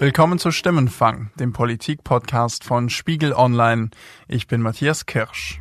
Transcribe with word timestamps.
Willkommen 0.00 0.38
zu 0.38 0.52
Stimmenfang, 0.52 1.32
dem 1.40 1.52
Politik-Podcast 1.52 2.62
von 2.62 2.88
Spiegel 2.88 3.32
Online. 3.32 3.90
Ich 4.28 4.46
bin 4.46 4.62
Matthias 4.62 5.06
Kirsch. 5.06 5.58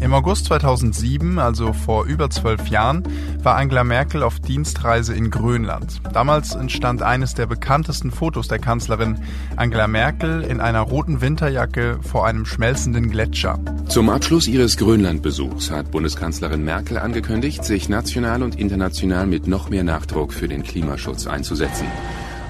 Im 0.00 0.14
August 0.14 0.46
2007, 0.46 1.38
also 1.38 1.74
vor 1.74 2.06
über 2.06 2.30
zwölf 2.30 2.68
Jahren, 2.68 3.02
war 3.42 3.56
Angela 3.56 3.84
Merkel 3.84 4.22
auf 4.22 4.40
Dienstreise 4.40 5.14
in 5.14 5.30
Grönland. 5.30 6.00
Damals 6.14 6.54
entstand 6.54 7.02
eines 7.02 7.34
der 7.34 7.44
bekanntesten 7.44 8.10
Fotos 8.10 8.48
der 8.48 8.58
Kanzlerin, 8.58 9.22
Angela 9.56 9.86
Merkel 9.86 10.40
in 10.40 10.62
einer 10.62 10.80
roten 10.80 11.20
Winterjacke 11.20 11.98
vor 12.00 12.26
einem 12.26 12.46
schmelzenden 12.46 13.10
Gletscher. 13.10 13.58
Zum 13.88 14.08
Abschluss 14.08 14.48
ihres 14.48 14.78
Grönlandbesuchs 14.78 15.70
hat 15.70 15.90
Bundeskanzlerin 15.90 16.64
Merkel 16.64 16.96
angekündigt, 16.96 17.62
sich 17.62 17.90
national 17.90 18.42
und 18.42 18.58
international 18.58 19.26
mit 19.26 19.46
noch 19.46 19.68
mehr 19.68 19.84
Nachdruck 19.84 20.32
für 20.32 20.48
den 20.48 20.62
Klimaschutz 20.62 21.26
einzusetzen. 21.26 21.86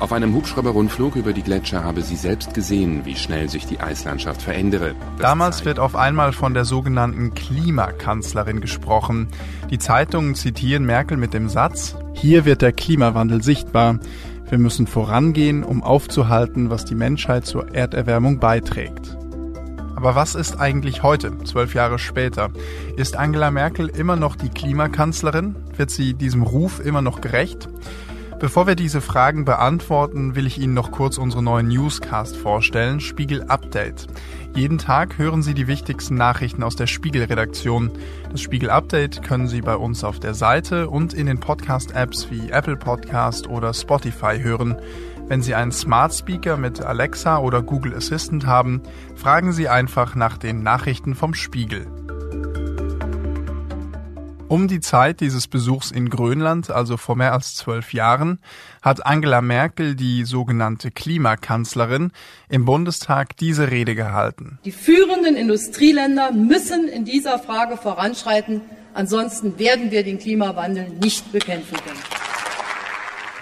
Auf 0.01 0.15
einem 0.15 0.35
Hubschrauberrundflug 0.35 1.15
über 1.17 1.35
die 1.35 1.43
Gletscher 1.43 1.85
habe 1.85 2.01
sie 2.01 2.17
selbst 2.17 2.55
gesehen, 2.55 3.05
wie 3.05 3.17
schnell 3.17 3.51
sich 3.51 3.67
die 3.67 3.81
Eislandschaft 3.81 4.41
verändere. 4.41 4.95
Das 5.19 5.21
Damals 5.21 5.67
wird 5.67 5.79
auf 5.79 5.95
einmal 5.95 6.33
von 6.33 6.55
der 6.55 6.65
sogenannten 6.65 7.35
Klimakanzlerin 7.35 8.63
gesprochen. 8.63 9.29
Die 9.69 9.79
Zeitungen 9.79 10.35
zitieren 10.35 10.87
Merkel 10.87 11.19
mit 11.19 11.35
dem 11.35 11.51
Satz, 11.51 11.97
hier 12.15 12.47
wird 12.47 12.63
der 12.63 12.73
Klimawandel 12.73 13.43
sichtbar. 13.43 14.01
Wir 14.49 14.57
müssen 14.57 14.87
vorangehen, 14.87 15.63
um 15.63 15.83
aufzuhalten, 15.83 16.71
was 16.71 16.87
die 16.87 16.95
Menschheit 16.95 17.45
zur 17.45 17.75
Erderwärmung 17.75 18.41
beiträgt. 18.41 19.19
Aber 19.97 20.15
was 20.15 20.35
ist 20.35 20.59
eigentlich 20.59 21.03
heute, 21.03 21.37
zwölf 21.45 21.75
Jahre 21.75 21.99
später? 21.99 22.49
Ist 22.97 23.19
Angela 23.19 23.51
Merkel 23.51 23.89
immer 23.91 24.17
noch 24.17 24.35
die 24.35 24.49
Klimakanzlerin? 24.49 25.57
Wird 25.77 25.91
sie 25.91 26.15
diesem 26.15 26.43
Ruf 26.43 26.81
immer 26.83 27.03
noch 27.03 27.21
gerecht? 27.21 27.69
Bevor 28.41 28.67
wir 28.67 28.75
diese 28.75 29.03
Fragen 29.03 29.45
beantworten, 29.45 30.35
will 30.35 30.47
ich 30.47 30.59
Ihnen 30.59 30.73
noch 30.73 30.93
kurz 30.93 31.19
unsere 31.19 31.43
neuen 31.43 31.69
Newscast 31.69 32.39
vorstellen, 32.39 32.99
Spiegel 32.99 33.43
Update. 33.43 34.07
Jeden 34.55 34.79
Tag 34.79 35.19
hören 35.19 35.43
Sie 35.43 35.53
die 35.53 35.67
wichtigsten 35.67 36.15
Nachrichten 36.15 36.63
aus 36.63 36.75
der 36.75 36.87
Spiegel-Redaktion. 36.87 37.91
Das 38.33 38.41
Spiegel 38.41 38.71
Update 38.71 39.23
können 39.23 39.47
Sie 39.47 39.61
bei 39.61 39.77
uns 39.77 40.05
auf 40.05 40.21
der 40.21 40.33
Seite 40.33 40.89
und 40.89 41.13
in 41.13 41.27
den 41.27 41.39
Podcast-Apps 41.39 42.31
wie 42.31 42.49
Apple 42.49 42.79
Podcast 42.79 43.47
oder 43.47 43.75
Spotify 43.75 44.41
hören. 44.41 44.75
Wenn 45.29 45.43
Sie 45.43 45.55
einen 45.55 45.71
Smart 45.71 46.15
Speaker 46.15 46.57
mit 46.57 46.81
Alexa 46.81 47.41
oder 47.41 47.61
Google 47.61 47.95
Assistant 47.95 48.47
haben, 48.47 48.81
fragen 49.17 49.53
Sie 49.53 49.69
einfach 49.69 50.15
nach 50.15 50.39
den 50.39 50.63
Nachrichten 50.63 51.15
vom 51.15 51.35
Spiegel. 51.35 51.87
Um 54.51 54.67
die 54.67 54.81
Zeit 54.81 55.21
dieses 55.21 55.47
Besuchs 55.47 55.93
in 55.93 56.11
Grönland, 56.11 56.73
also 56.73 56.97
vor 56.97 57.15
mehr 57.15 57.33
als 57.33 57.55
zwölf 57.55 57.93
Jahren, 57.93 58.41
hat 58.83 59.07
Angela 59.07 59.43
Merkel, 59.43 59.95
die 59.95 60.25
sogenannte 60.25 60.91
Klimakanzlerin, 60.91 62.11
im 62.49 62.65
Bundestag 62.65 63.37
diese 63.37 63.71
Rede 63.71 63.95
gehalten. 63.95 64.59
Die 64.65 64.73
führenden 64.73 65.37
Industrieländer 65.37 66.33
müssen 66.33 66.89
in 66.89 67.05
dieser 67.05 67.39
Frage 67.39 67.77
voranschreiten, 67.77 68.61
ansonsten 68.93 69.57
werden 69.61 69.93
wir 69.93 70.03
den 70.03 70.19
Klimawandel 70.19 70.89
nicht 71.01 71.31
bekämpfen 71.31 71.77
können. 71.77 72.01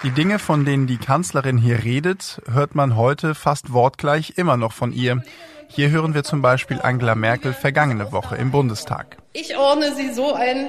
Die 0.03 0.11
Dinge, 0.11 0.37
von 0.37 0.63
denen 0.63 0.85
die 0.85 0.97
Kanzlerin 0.97 1.57
hier 1.57 1.83
redet, 1.83 2.39
hört 2.51 2.75
man 2.75 2.95
heute 2.95 3.33
fast 3.33 3.73
wortgleich 3.73 4.33
immer 4.35 4.57
noch 4.57 4.73
von 4.73 4.93
ihr. 4.93 5.23
Hier 5.71 5.91
hören 5.91 6.13
wir 6.15 6.23
zum 6.23 6.41
Beispiel 6.41 6.79
Angela 6.81 7.13
Merkel 7.13 7.53
vergangene 7.53 8.11
Woche 8.11 8.35
im 8.35 8.49
Bundestag. 8.49 9.17
Ich 9.33 9.55
ordne 9.55 9.95
sie 9.95 10.11
so 10.11 10.33
ein, 10.33 10.67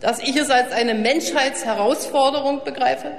dass 0.00 0.20
ich 0.20 0.36
es 0.36 0.50
als 0.50 0.72
eine 0.72 0.94
Menschheitsherausforderung 0.94 2.62
begreife. 2.64 3.10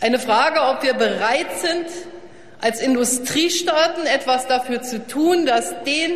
Eine 0.00 0.18
Frage, 0.18 0.60
ob 0.60 0.82
wir 0.82 0.94
bereit 0.94 1.58
sind, 1.58 1.86
als 2.60 2.80
Industriestaaten 2.80 4.06
etwas 4.06 4.46
dafür 4.46 4.82
zu 4.82 5.06
tun, 5.06 5.46
dass 5.46 5.74
den 5.84 6.12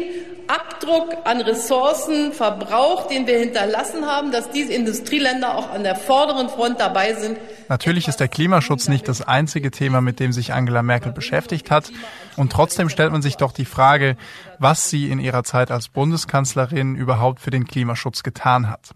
Abdruck 0.51 1.17
an 1.25 1.41
Ressourcenverbrauch, 1.41 3.07
den 3.07 3.27
wir 3.29 3.39
hinterlassen 3.39 4.07
haben, 4.07 4.33
dass 4.33 4.51
diese 4.51 4.73
Industrieländer 4.73 5.57
auch 5.57 5.71
an 5.71 5.85
der 5.85 5.95
vorderen 5.95 6.49
Front 6.49 6.81
dabei 6.81 7.15
sind. 7.15 7.39
Natürlich 7.69 8.09
ist 8.09 8.19
der 8.19 8.27
Klimaschutz 8.27 8.89
nicht 8.89 9.07
das 9.07 9.23
einzige 9.23 9.71
Thema, 9.71 10.01
mit 10.01 10.19
dem 10.19 10.33
sich 10.33 10.53
Angela 10.53 10.83
Merkel 10.83 11.13
beschäftigt 11.13 11.71
hat. 11.71 11.93
Und 12.41 12.53
trotzdem 12.53 12.89
stellt 12.89 13.13
man 13.13 13.21
sich 13.21 13.37
doch 13.37 13.53
die 13.53 13.67
Frage, 13.67 14.17
was 14.59 14.89
sie 14.89 15.11
in 15.11 15.21
ihrer 15.21 15.45
Zeit 15.45 15.71
als 15.71 15.91
Bundeskanzlerin 15.91 16.95
überhaupt 16.95 17.39
für 17.39 17.51
den 17.51 17.67
Klimaschutz 17.67 18.23
getan 18.23 18.71
hat. 18.71 18.95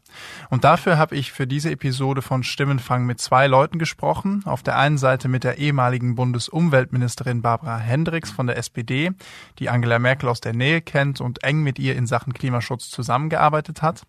Und 0.48 0.64
dafür 0.64 0.96
habe 0.96 1.14
ich 1.14 1.30
für 1.30 1.46
diese 1.46 1.70
Episode 1.70 2.22
von 2.22 2.42
Stimmenfang 2.42 3.04
mit 3.04 3.20
zwei 3.20 3.46
Leuten 3.46 3.78
gesprochen. 3.78 4.40
Auf 4.46 4.62
der 4.62 4.78
einen 4.78 4.96
Seite 4.96 5.28
mit 5.28 5.44
der 5.44 5.58
ehemaligen 5.58 6.14
Bundesumweltministerin 6.14 7.42
Barbara 7.42 7.76
Hendricks 7.76 8.30
von 8.30 8.46
der 8.46 8.56
SPD, 8.56 9.10
die 9.58 9.68
Angela 9.68 9.98
Merkel 9.98 10.30
aus 10.30 10.40
der 10.40 10.54
Nähe 10.54 10.80
kennt 10.80 11.20
und 11.20 11.44
eng 11.44 11.62
mit 11.62 11.78
ihr 11.78 11.96
in 11.96 12.06
Sachen 12.06 12.32
Klimaschutz 12.32 12.88
zusammengearbeitet 12.88 13.82
hat. 13.82 14.04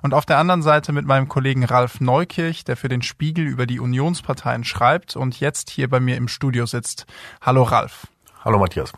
Und 0.00 0.14
auf 0.14 0.24
der 0.24 0.38
anderen 0.38 0.62
Seite 0.62 0.92
mit 0.92 1.04
meinem 1.04 1.28
Kollegen 1.28 1.64
Ralf 1.64 2.00
Neukirch, 2.00 2.64
der 2.64 2.78
für 2.78 2.88
den 2.88 3.02
Spiegel 3.02 3.46
über 3.46 3.66
die 3.66 3.78
Unionsparteien 3.78 4.64
schreibt 4.64 5.16
und 5.16 5.38
jetzt 5.38 5.68
hier 5.68 5.90
bei 5.90 6.00
mir 6.00 6.16
im 6.16 6.28
Studio 6.28 6.64
sitzt. 6.64 7.04
Hallo 7.42 7.64
Ralf. 7.64 8.06
Hallo 8.42 8.58
Matthias. 8.58 8.92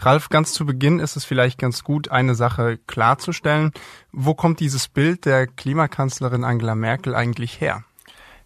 Ralf, 0.00 0.28
ganz 0.28 0.52
zu 0.52 0.66
Beginn 0.66 0.98
ist 0.98 1.14
es 1.14 1.24
vielleicht 1.24 1.58
ganz 1.58 1.84
gut, 1.84 2.10
eine 2.10 2.34
Sache 2.34 2.78
klarzustellen. 2.88 3.70
Wo 4.10 4.34
kommt 4.34 4.58
dieses 4.58 4.88
Bild 4.88 5.24
der 5.24 5.46
Klimakanzlerin 5.46 6.42
Angela 6.42 6.74
Merkel 6.74 7.14
eigentlich 7.14 7.60
her? 7.60 7.84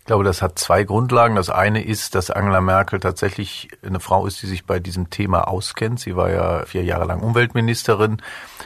Ich 0.01 0.05
glaube, 0.09 0.23
das 0.23 0.43
hat 0.43 0.59
zwei 0.59 0.85
Grundlagen. 0.85 1.35
Das 1.35 1.49
eine 1.49 1.83
ist, 1.83 2.15
dass 2.15 2.31
Angela 2.31 2.61
Merkel 2.61 3.01
tatsächlich 3.01 3.71
eine 3.85 3.99
Frau 3.99 4.27
ist, 4.27 4.41
die 4.43 4.47
sich 4.47 4.67
bei 4.67 4.79
diesem 4.79 5.09
Thema 5.09 5.49
auskennt. 5.49 5.99
Sie 5.99 6.15
war 6.15 6.31
ja 6.31 6.65
vier 6.67 6.85
Jahre 6.85 7.07
lang 7.07 7.23
Umweltministerin. 7.23 8.19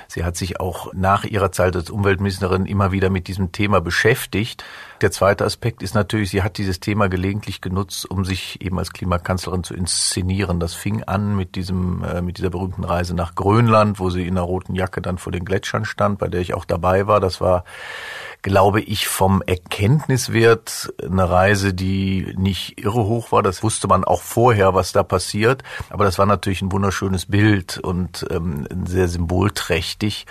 Sie 0.09 0.25
hat 0.25 0.37
sich 0.37 0.61
auch 0.61 0.93
nach 0.93 1.25
ihrer 1.25 1.53
Zeit 1.53 1.77
als 1.77 1.89
Umweltministerin 1.89 2.67
immer 2.67 2.93
wieder 2.93 3.09
mit 3.09 3.29
diesem 3.29 3.53
Thema 3.53 3.81
beschäftigt. 3.81 4.65
Der 5.01 5.11
zweite 5.11 5.45
Aspekt 5.45 5.83
ist 5.83 5.95
natürlich, 5.95 6.31
sie 6.31 6.43
hat 6.43 6.59
dieses 6.59 6.79
Thema 6.79 7.09
gelegentlich 7.09 7.61
genutzt, 7.61 8.11
um 8.11 8.25
sich 8.25 8.61
eben 8.61 8.79
als 8.79 8.93
Klimakanzlerin 8.93 9.65
zu 9.65 9.75
inszenieren. 9.75 10.61
Das 10.61 10.75
fing 10.75 11.05
an 11.05 11.37
mit 11.37 11.55
diesem, 11.55 12.05
äh, 12.05 12.21
mit 12.21 12.37
dieser 12.39 12.51
berühmten 12.51 12.85
Reise 12.85 13.15
nach 13.15 13.35
Grönland, 13.35 13.99
wo 13.99 14.11
sie 14.11 14.27
in 14.27 14.37
einer 14.37 14.47
roten 14.47 14.75
Jacke 14.75 15.01
dann 15.01 15.17
vor 15.17 15.33
den 15.33 15.45
Gletschern 15.45 15.85
stand, 15.87 16.19
bei 16.19 16.29
der 16.29 16.41
ich 16.41 16.53
auch 16.53 16.67
dabei 16.67 17.07
war. 17.07 17.21
Das 17.21 17.41
war 17.41 17.65
glaube 18.43 18.81
ich, 18.81 19.07
vom 19.07 19.43
Erkenntniswert 19.43 20.93
eine 21.05 21.29
Reise, 21.29 21.75
die 21.75 22.35
nicht 22.37 22.81
irre 22.81 23.05
hoch 23.05 23.33
war. 23.33 23.43
Das 23.43 23.63
wusste 23.63 23.87
man 23.87 24.05
auch 24.05 24.23
vorher, 24.23 24.75
was 24.75 24.93
da 24.93 25.03
passiert. 25.03 25.63
Aber 25.91 26.05
das 26.05 26.19
war 26.19 26.27
natürlich 26.27 26.63
ein 26.63 26.73
wunderschönes 26.73 27.27
Bild 27.27 27.79
und 27.79 28.27
ähm, 28.31 28.67
sehr 28.87 29.09
symbolträchtig. 29.09 30.27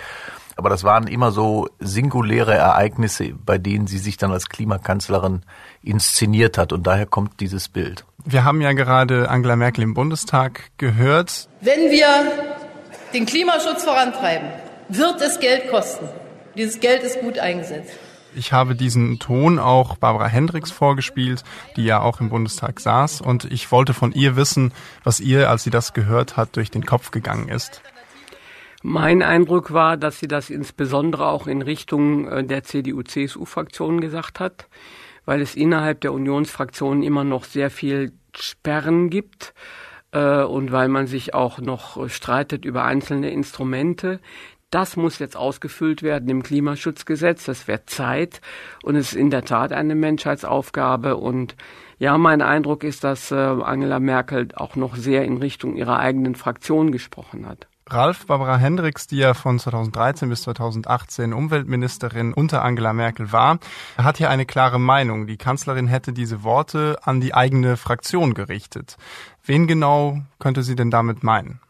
Aber 0.60 0.68
das 0.68 0.84
waren 0.84 1.06
immer 1.06 1.32
so 1.32 1.70
singuläre 1.78 2.52
Ereignisse, 2.52 3.32
bei 3.46 3.56
denen 3.56 3.86
sie 3.86 3.96
sich 3.96 4.18
dann 4.18 4.30
als 4.30 4.50
Klimakanzlerin 4.50 5.40
inszeniert 5.82 6.58
hat. 6.58 6.74
Und 6.74 6.86
daher 6.86 7.06
kommt 7.06 7.40
dieses 7.40 7.70
Bild. 7.70 8.04
Wir 8.26 8.44
haben 8.44 8.60
ja 8.60 8.74
gerade 8.74 9.30
Angela 9.30 9.56
Merkel 9.56 9.82
im 9.84 9.94
Bundestag 9.94 10.70
gehört. 10.76 11.48
Wenn 11.62 11.90
wir 11.90 12.08
den 13.14 13.24
Klimaschutz 13.24 13.84
vorantreiben, 13.84 14.50
wird 14.90 15.22
es 15.22 15.40
Geld 15.40 15.70
kosten. 15.70 16.06
Dieses 16.54 16.78
Geld 16.78 17.04
ist 17.04 17.22
gut 17.22 17.38
eingesetzt. 17.38 17.94
Ich 18.34 18.52
habe 18.52 18.76
diesen 18.76 19.18
Ton 19.18 19.58
auch 19.58 19.96
Barbara 19.96 20.26
Hendricks 20.26 20.70
vorgespielt, 20.70 21.42
die 21.76 21.84
ja 21.84 22.02
auch 22.02 22.20
im 22.20 22.28
Bundestag 22.28 22.80
saß. 22.80 23.22
Und 23.22 23.50
ich 23.50 23.72
wollte 23.72 23.94
von 23.94 24.12
ihr 24.12 24.36
wissen, 24.36 24.74
was 25.04 25.20
ihr, 25.20 25.48
als 25.48 25.62
sie 25.62 25.70
das 25.70 25.94
gehört 25.94 26.36
hat, 26.36 26.54
durch 26.56 26.70
den 26.70 26.84
Kopf 26.84 27.12
gegangen 27.12 27.48
ist. 27.48 27.80
Mein 28.82 29.22
Eindruck 29.22 29.74
war, 29.74 29.98
dass 29.98 30.18
sie 30.20 30.28
das 30.28 30.48
insbesondere 30.48 31.26
auch 31.26 31.46
in 31.46 31.60
Richtung 31.60 32.26
äh, 32.28 32.44
der 32.44 32.64
CDU-CSU-Fraktion 32.64 34.00
gesagt 34.00 34.40
hat, 34.40 34.68
weil 35.26 35.42
es 35.42 35.54
innerhalb 35.54 36.00
der 36.00 36.14
Unionsfraktion 36.14 37.02
immer 37.02 37.22
noch 37.22 37.44
sehr 37.44 37.70
viel 37.70 38.12
Sperren 38.34 39.10
gibt 39.10 39.52
äh, 40.12 40.42
und 40.42 40.72
weil 40.72 40.88
man 40.88 41.06
sich 41.06 41.34
auch 41.34 41.58
noch 41.58 42.08
streitet 42.08 42.64
über 42.64 42.84
einzelne 42.84 43.30
Instrumente. 43.30 44.18
Das 44.70 44.96
muss 44.96 45.18
jetzt 45.18 45.36
ausgefüllt 45.36 46.02
werden 46.02 46.30
im 46.30 46.42
Klimaschutzgesetz. 46.42 47.44
Das 47.44 47.68
wird 47.68 47.90
Zeit 47.90 48.40
und 48.82 48.96
es 48.96 49.12
ist 49.12 49.18
in 49.18 49.28
der 49.28 49.44
Tat 49.44 49.72
eine 49.72 49.94
Menschheitsaufgabe. 49.94 51.16
Und 51.18 51.54
ja, 51.98 52.16
mein 52.16 52.40
Eindruck 52.40 52.84
ist, 52.84 53.04
dass 53.04 53.30
äh, 53.30 53.34
Angela 53.34 54.00
Merkel 54.00 54.48
auch 54.54 54.74
noch 54.74 54.96
sehr 54.96 55.24
in 55.24 55.36
Richtung 55.36 55.76
ihrer 55.76 55.98
eigenen 55.98 56.34
Fraktion 56.34 56.92
gesprochen 56.92 57.46
hat. 57.46 57.66
Ralf 57.92 58.26
Barbara 58.26 58.56
Hendricks, 58.56 59.08
die 59.08 59.16
ja 59.16 59.34
von 59.34 59.58
2013 59.58 60.28
bis 60.28 60.42
2018 60.42 61.32
Umweltministerin 61.32 62.32
unter 62.32 62.62
Angela 62.62 62.92
Merkel 62.92 63.32
war, 63.32 63.58
hat 63.98 64.18
hier 64.18 64.30
eine 64.30 64.46
klare 64.46 64.78
Meinung. 64.78 65.26
Die 65.26 65.36
Kanzlerin 65.36 65.88
hätte 65.88 66.12
diese 66.12 66.44
Worte 66.44 66.98
an 67.02 67.20
die 67.20 67.34
eigene 67.34 67.76
Fraktion 67.76 68.34
gerichtet. 68.34 68.96
Wen 69.44 69.66
genau 69.66 70.20
könnte 70.38 70.62
sie 70.62 70.76
denn 70.76 70.92
damit 70.92 71.24
meinen? 71.24 71.60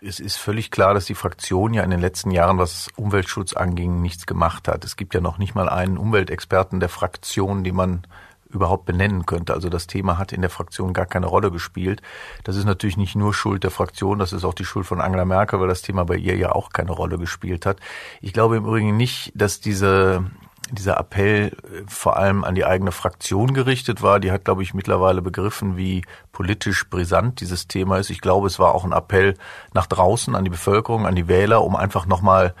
Es 0.00 0.18
ist 0.18 0.36
völlig 0.36 0.70
klar, 0.70 0.94
dass 0.94 1.04
die 1.04 1.14
Fraktion 1.14 1.74
ja 1.74 1.82
in 1.82 1.90
den 1.90 2.00
letzten 2.00 2.30
Jahren, 2.30 2.58
was 2.58 2.88
Umweltschutz 2.96 3.52
anging, 3.54 4.00
nichts 4.00 4.26
gemacht 4.26 4.68
hat. 4.68 4.84
Es 4.84 4.96
gibt 4.96 5.14
ja 5.14 5.20
noch 5.20 5.36
nicht 5.36 5.54
mal 5.54 5.68
einen 5.68 5.98
Umweltexperten 5.98 6.80
der 6.80 6.88
Fraktion, 6.88 7.64
den 7.64 7.74
man 7.74 8.06
überhaupt 8.50 8.84
benennen 8.84 9.26
könnte. 9.26 9.54
Also 9.54 9.68
das 9.68 9.86
Thema 9.86 10.18
hat 10.18 10.32
in 10.32 10.40
der 10.40 10.50
Fraktion 10.50 10.92
gar 10.92 11.06
keine 11.06 11.26
Rolle 11.26 11.50
gespielt. 11.50 12.02
Das 12.44 12.56
ist 12.56 12.64
natürlich 12.64 12.96
nicht 12.96 13.16
nur 13.16 13.34
Schuld 13.34 13.64
der 13.64 13.70
Fraktion, 13.70 14.18
das 14.18 14.32
ist 14.32 14.44
auch 14.44 14.54
die 14.54 14.64
Schuld 14.64 14.86
von 14.86 15.00
Angela 15.00 15.24
Merkel, 15.24 15.60
weil 15.60 15.68
das 15.68 15.82
Thema 15.82 16.04
bei 16.04 16.16
ihr 16.16 16.36
ja 16.36 16.52
auch 16.52 16.70
keine 16.70 16.92
Rolle 16.92 17.18
gespielt 17.18 17.66
hat. 17.66 17.78
Ich 18.20 18.32
glaube 18.32 18.56
im 18.56 18.64
Übrigen 18.64 18.96
nicht, 18.96 19.32
dass 19.34 19.60
diese 19.60 20.24
dieser 20.70 20.98
Appell 20.98 21.52
äh, 21.52 21.82
vor 21.86 22.16
allem 22.16 22.42
an 22.44 22.54
die 22.54 22.64
eigene 22.64 22.92
Fraktion 22.92 23.54
gerichtet 23.54 24.02
war. 24.02 24.18
Die 24.18 24.32
hat, 24.32 24.44
glaube 24.44 24.64
ich, 24.64 24.74
mittlerweile 24.74 25.22
begriffen, 25.22 25.76
wie 25.76 26.04
politisch 26.32 26.88
brisant 26.90 27.40
dieses 27.40 27.68
Thema 27.68 27.98
ist. 27.98 28.10
Ich 28.10 28.20
glaube, 28.20 28.48
es 28.48 28.58
war 28.58 28.74
auch 28.74 28.84
ein 28.84 28.92
Appell 28.92 29.34
nach 29.74 29.86
draußen 29.86 30.34
an 30.34 30.42
die 30.42 30.50
Bevölkerung, 30.50 31.06
an 31.06 31.14
die 31.14 31.28
Wähler, 31.28 31.62
um 31.62 31.76
einfach 31.76 32.06
nochmal 32.06 32.54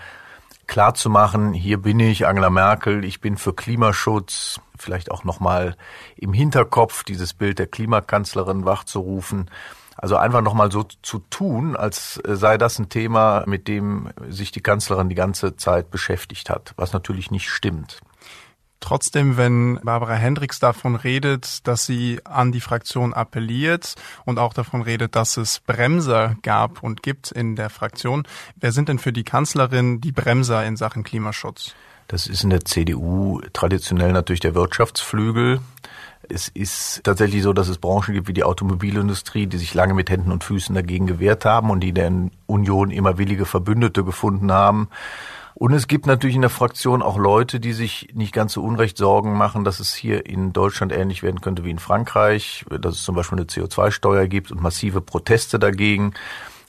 klar 0.66 0.94
zu 0.94 1.10
machen, 1.10 1.52
hier 1.52 1.78
bin 1.78 2.00
ich, 2.00 2.26
Angela 2.26 2.50
Merkel, 2.50 3.04
ich 3.04 3.20
bin 3.20 3.36
für 3.36 3.54
Klimaschutz, 3.54 4.60
vielleicht 4.78 5.10
auch 5.10 5.24
nochmal 5.24 5.76
im 6.16 6.32
Hinterkopf 6.32 7.04
dieses 7.04 7.34
Bild 7.34 7.58
der 7.58 7.66
Klimakanzlerin 7.66 8.64
wachzurufen. 8.64 9.50
Also 9.96 10.16
einfach 10.16 10.42
nochmal 10.42 10.70
so 10.70 10.84
zu 11.02 11.20
tun, 11.30 11.74
als 11.74 12.20
sei 12.24 12.58
das 12.58 12.78
ein 12.78 12.90
Thema, 12.90 13.44
mit 13.46 13.66
dem 13.66 14.10
sich 14.28 14.52
die 14.52 14.60
Kanzlerin 14.60 15.08
die 15.08 15.14
ganze 15.14 15.56
Zeit 15.56 15.90
beschäftigt 15.90 16.50
hat, 16.50 16.74
was 16.76 16.92
natürlich 16.92 17.30
nicht 17.30 17.48
stimmt. 17.48 18.00
Trotzdem, 18.80 19.36
wenn 19.36 19.80
Barbara 19.82 20.14
Hendricks 20.14 20.58
davon 20.58 20.96
redet, 20.96 21.66
dass 21.66 21.86
sie 21.86 22.20
an 22.24 22.52
die 22.52 22.60
Fraktion 22.60 23.14
appelliert 23.14 23.94
und 24.26 24.38
auch 24.38 24.52
davon 24.52 24.82
redet, 24.82 25.16
dass 25.16 25.38
es 25.38 25.60
Bremser 25.60 26.36
gab 26.42 26.82
und 26.82 27.02
gibt 27.02 27.32
in 27.32 27.56
der 27.56 27.70
Fraktion, 27.70 28.28
wer 28.56 28.72
sind 28.72 28.88
denn 28.88 28.98
für 28.98 29.12
die 29.12 29.24
Kanzlerin 29.24 30.00
die 30.00 30.12
Bremser 30.12 30.64
in 30.64 30.76
Sachen 30.76 31.04
Klimaschutz? 31.04 31.74
Das 32.08 32.26
ist 32.26 32.44
in 32.44 32.50
der 32.50 32.64
CDU 32.64 33.40
traditionell 33.52 34.12
natürlich 34.12 34.40
der 34.40 34.54
Wirtschaftsflügel. 34.54 35.60
Es 36.28 36.48
ist 36.48 37.02
tatsächlich 37.04 37.42
so, 37.42 37.52
dass 37.52 37.68
es 37.68 37.78
Branchen 37.78 38.14
gibt 38.14 38.28
wie 38.28 38.32
die 38.32 38.44
Automobilindustrie, 38.44 39.46
die 39.46 39.58
sich 39.58 39.74
lange 39.74 39.94
mit 39.94 40.10
Händen 40.10 40.32
und 40.32 40.44
Füßen 40.44 40.74
dagegen 40.74 41.06
gewehrt 41.06 41.44
haben 41.44 41.70
und 41.70 41.80
die 41.80 41.92
der 41.92 42.12
Union 42.46 42.90
immer 42.90 43.18
willige 43.18 43.44
Verbündete 43.44 44.04
gefunden 44.04 44.50
haben. 44.52 44.88
Und 45.54 45.72
es 45.72 45.88
gibt 45.88 46.06
natürlich 46.06 46.36
in 46.36 46.42
der 46.42 46.50
Fraktion 46.50 47.00
auch 47.00 47.16
Leute, 47.16 47.60
die 47.60 47.72
sich 47.72 48.10
nicht 48.12 48.34
ganz 48.34 48.52
so 48.52 48.62
unrecht 48.62 48.98
Sorgen 48.98 49.32
machen, 49.32 49.64
dass 49.64 49.80
es 49.80 49.94
hier 49.94 50.26
in 50.26 50.52
Deutschland 50.52 50.92
ähnlich 50.92 51.22
werden 51.22 51.40
könnte 51.40 51.64
wie 51.64 51.70
in 51.70 51.78
Frankreich, 51.78 52.66
dass 52.68 52.96
es 52.96 53.02
zum 53.02 53.14
Beispiel 53.14 53.38
eine 53.38 53.46
CO2-Steuer 53.46 54.26
gibt 54.26 54.52
und 54.52 54.60
massive 54.60 55.00
Proteste 55.00 55.58
dagegen. 55.58 56.12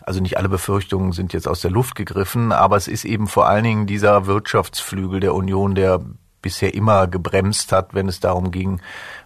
Also 0.07 0.21
nicht 0.21 0.37
alle 0.37 0.47
Befürchtungen 0.47 1.11
sind 1.11 1.33
jetzt 1.33 1.49
aus 1.49 1.59
der 1.59 1.69
Luft 1.69 1.95
gegriffen, 1.95 2.53
aber 2.53 2.77
es 2.77 2.87
ist 2.87 3.03
eben 3.03 3.27
vor 3.27 3.45
allen 3.49 3.65
Dingen 3.65 3.87
dieser 3.87 4.25
Wirtschaftsflügel 4.25 5.19
der 5.19 5.33
Union, 5.35 5.75
der 5.75 5.99
bisher 6.41 6.73
immer 6.73 7.07
gebremst 7.07 7.73
hat, 7.73 7.93
wenn 7.93 8.07
es 8.07 8.21
darum 8.21 8.51
ging, 8.51 8.79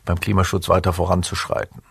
beim 0.05 0.19
Klimaschutz 0.19 0.69
weiter 0.69 0.91
voranzuschreiten. 0.91 1.83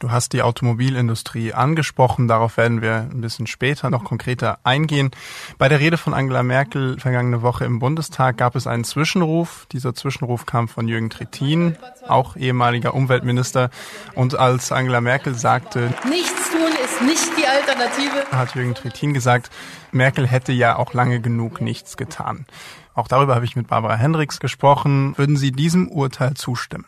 Du 0.00 0.10
hast 0.10 0.32
die 0.32 0.42
Automobilindustrie 0.42 1.52
angesprochen, 1.52 2.26
darauf 2.26 2.56
werden 2.56 2.82
wir 2.82 3.08
ein 3.12 3.20
bisschen 3.20 3.46
später 3.46 3.90
noch 3.90 4.02
konkreter 4.02 4.58
eingehen. 4.64 5.12
Bei 5.58 5.68
der 5.68 5.78
Rede 5.78 5.96
von 5.96 6.12
Angela 6.12 6.42
Merkel 6.42 6.98
vergangene 6.98 7.42
Woche 7.42 7.64
im 7.64 7.78
Bundestag 7.78 8.38
gab 8.38 8.56
es 8.56 8.66
einen 8.66 8.82
Zwischenruf. 8.82 9.68
Dieser 9.70 9.94
Zwischenruf 9.94 10.46
kam 10.46 10.66
von 10.66 10.88
Jürgen 10.88 11.10
Trittin, 11.10 11.76
auch 12.08 12.34
ehemaliger 12.34 12.94
Umweltminister. 12.94 13.70
Und 14.16 14.36
als 14.36 14.72
Angela 14.72 15.00
Merkel 15.00 15.36
sagte, 15.36 15.94
Nichts 16.10 16.50
tun 16.50 16.61
nicht 17.02 17.30
die 17.36 17.46
Alternative, 17.46 18.24
hat 18.30 18.54
Jürgen 18.54 18.74
Trittin 18.74 19.14
gesagt, 19.14 19.50
Merkel 19.90 20.26
hätte 20.26 20.52
ja 20.52 20.76
auch 20.76 20.94
lange 20.94 21.20
genug 21.20 21.60
nichts 21.60 21.96
getan. 21.96 22.46
Auch 22.94 23.08
darüber 23.08 23.34
habe 23.34 23.44
ich 23.44 23.56
mit 23.56 23.68
Barbara 23.68 23.96
Hendricks 23.96 24.40
gesprochen. 24.40 25.16
Würden 25.16 25.36
Sie 25.36 25.52
diesem 25.52 25.88
Urteil 25.88 26.34
zustimmen? 26.34 26.86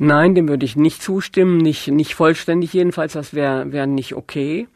Nein, 0.00 0.36
dem 0.36 0.48
würde 0.48 0.64
ich 0.64 0.76
nicht 0.76 1.02
zustimmen, 1.02 1.58
nicht, 1.58 1.88
nicht 1.88 2.14
vollständig 2.14 2.72
jedenfalls, 2.72 3.14
das 3.14 3.34
wäre 3.34 3.72
wär 3.72 3.86
nicht 3.86 4.14
okay. 4.14 4.68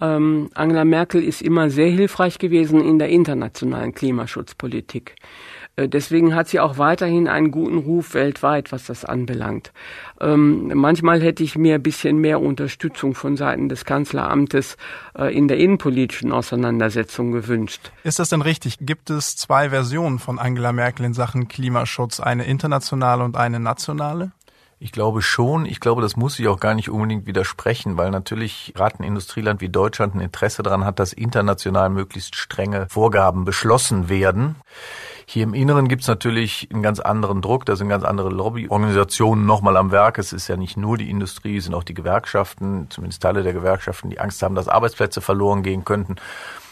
Ähm, 0.00 0.50
Angela 0.54 0.84
Merkel 0.84 1.22
ist 1.22 1.42
immer 1.42 1.70
sehr 1.70 1.90
hilfreich 1.90 2.38
gewesen 2.38 2.80
in 2.80 2.98
der 2.98 3.08
internationalen 3.08 3.94
Klimaschutzpolitik. 3.94 5.14
Äh, 5.76 5.88
deswegen 5.88 6.34
hat 6.34 6.48
sie 6.48 6.60
auch 6.60 6.78
weiterhin 6.78 7.28
einen 7.28 7.50
guten 7.50 7.78
Ruf 7.78 8.14
weltweit, 8.14 8.72
was 8.72 8.86
das 8.86 9.04
anbelangt. 9.04 9.72
Ähm, 10.20 10.70
manchmal 10.74 11.20
hätte 11.20 11.42
ich 11.42 11.56
mir 11.56 11.76
ein 11.76 11.82
bisschen 11.82 12.18
mehr 12.18 12.40
Unterstützung 12.40 13.14
von 13.14 13.36
Seiten 13.36 13.68
des 13.68 13.84
Kanzleramtes 13.84 14.76
äh, 15.18 15.34
in 15.34 15.48
der 15.48 15.58
innenpolitischen 15.58 16.32
Auseinandersetzung 16.32 17.32
gewünscht. 17.32 17.92
Ist 18.02 18.18
das 18.18 18.28
denn 18.28 18.42
richtig? 18.42 18.78
Gibt 18.80 19.10
es 19.10 19.36
zwei 19.36 19.70
Versionen 19.70 20.18
von 20.18 20.38
Angela 20.38 20.72
Merkel 20.72 21.06
in 21.06 21.14
Sachen 21.14 21.48
Klimaschutz, 21.48 22.20
eine 22.20 22.44
internationale 22.44 23.24
und 23.24 23.36
eine 23.36 23.60
nationale? 23.60 24.32
Ich 24.80 24.92
glaube 24.92 25.22
schon. 25.22 25.64
Ich 25.64 25.80
glaube, 25.80 26.02
das 26.02 26.16
muss 26.16 26.38
ich 26.38 26.46
auch 26.48 26.60
gar 26.60 26.74
nicht 26.74 26.90
unbedingt 26.90 27.26
widersprechen, 27.26 27.96
weil 27.96 28.10
natürlich 28.10 28.72
gerade 28.74 28.98
ein 28.98 29.04
Industrieland 29.04 29.60
wie 29.60 29.68
Deutschland 29.68 30.14
ein 30.14 30.20
Interesse 30.20 30.62
daran 30.62 30.84
hat, 30.84 30.98
dass 30.98 31.12
international 31.12 31.88
möglichst 31.90 32.36
strenge 32.36 32.86
Vorgaben 32.90 33.44
beschlossen 33.44 34.08
werden. 34.08 34.56
Hier 35.26 35.44
im 35.44 35.54
Inneren 35.54 35.88
gibt 35.88 36.02
es 36.02 36.08
natürlich 36.08 36.68
einen 36.72 36.82
ganz 36.82 37.00
anderen 37.00 37.40
Druck, 37.40 37.64
da 37.64 37.76
sind 37.76 37.88
ganz 37.88 38.04
andere 38.04 38.30
Lobbyorganisationen 38.30 39.46
nochmal 39.46 39.76
am 39.76 39.90
Werk. 39.90 40.18
Es 40.18 40.32
ist 40.32 40.48
ja 40.48 40.56
nicht 40.56 40.76
nur 40.76 40.98
die 40.98 41.10
Industrie, 41.10 41.56
es 41.56 41.64
sind 41.64 41.74
auch 41.74 41.84
die 41.84 41.94
Gewerkschaften, 41.94 42.88
zumindest 42.90 43.22
Teile 43.22 43.42
der 43.42 43.52
Gewerkschaften, 43.52 44.10
die 44.10 44.20
Angst 44.20 44.42
haben, 44.42 44.54
dass 44.54 44.68
Arbeitsplätze 44.68 45.20
verloren 45.20 45.62
gehen 45.62 45.84
könnten. 45.84 46.16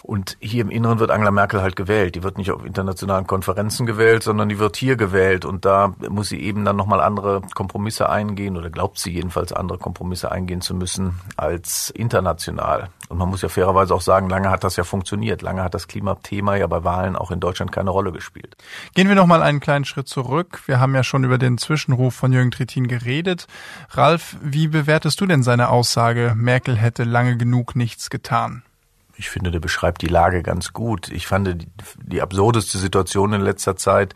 Und 0.02 0.36
hier 0.40 0.62
im 0.62 0.70
Inneren 0.70 0.98
wird 0.98 1.10
Angela 1.10 1.30
Merkel 1.30 1.62
halt 1.62 1.76
gewählt. 1.76 2.16
Die 2.16 2.22
wird 2.22 2.36
nicht 2.36 2.50
auf 2.50 2.64
internationalen 2.64 3.26
Konferenzen 3.26 3.86
gewählt, 3.86 4.24
sondern 4.24 4.48
die 4.48 4.58
wird 4.58 4.76
hier 4.76 4.96
gewählt. 4.96 5.44
Und 5.44 5.64
da 5.64 5.94
muss 6.08 6.28
sie 6.28 6.40
eben 6.40 6.64
dann 6.64 6.76
nochmal 6.76 7.00
andere 7.00 7.42
Kompromisse 7.54 8.08
eingehen 8.08 8.56
oder 8.56 8.68
glaubt 8.70 8.98
sie 8.98 9.12
jedenfalls 9.12 9.52
andere 9.52 9.78
Kompromisse 9.78 10.32
eingehen 10.32 10.60
zu 10.60 10.74
müssen 10.74 11.20
als 11.36 11.90
international. 11.90 12.88
Und 13.08 13.18
man 13.18 13.28
muss 13.28 13.42
ja 13.42 13.48
fairerweise 13.48 13.94
auch 13.94 14.00
sagen, 14.00 14.28
lange 14.28 14.50
hat 14.50 14.64
das 14.64 14.76
ja 14.76 14.84
funktioniert. 14.84 15.42
Lange 15.42 15.62
hat 15.62 15.74
das 15.74 15.86
Klimathema 15.86 16.56
ja 16.56 16.66
bei 16.66 16.82
Wahlen 16.82 17.14
auch 17.14 17.30
in 17.30 17.38
Deutschland 17.38 17.70
keine 17.70 17.90
Rolle 17.90 18.10
gespielt. 18.10 18.56
Gehen 18.94 19.08
wir 19.08 19.14
nochmal 19.14 19.42
einen 19.42 19.60
kleinen 19.60 19.84
Schritt 19.84 20.08
zurück. 20.08 20.62
Wir 20.66 20.80
haben 20.80 20.94
ja 20.94 21.04
schon 21.04 21.22
über 21.22 21.38
den 21.38 21.58
Zwischenruf 21.58 22.14
von 22.14 22.32
Jürgen 22.32 22.50
Trittin 22.50 22.88
geredet. 22.88 23.46
Ralf, 23.90 24.36
wie 24.42 24.66
bewertest 24.66 25.20
du 25.20 25.26
denn 25.26 25.42
seine 25.42 25.68
Aussage, 25.68 26.34
Merkel 26.36 26.76
hätte 26.76 27.04
lange 27.04 27.36
genug 27.36 27.76
nichts 27.76 28.10
getan? 28.10 28.62
Ich 29.16 29.30
finde, 29.30 29.50
der 29.50 29.60
beschreibt 29.60 30.02
die 30.02 30.08
Lage 30.08 30.42
ganz 30.42 30.72
gut. 30.72 31.10
Ich 31.10 31.26
fand 31.26 31.48
die, 31.48 31.68
die 32.02 32.22
absurdeste 32.22 32.78
Situation 32.78 33.32
in 33.32 33.40
letzter 33.40 33.76
Zeit, 33.76 34.14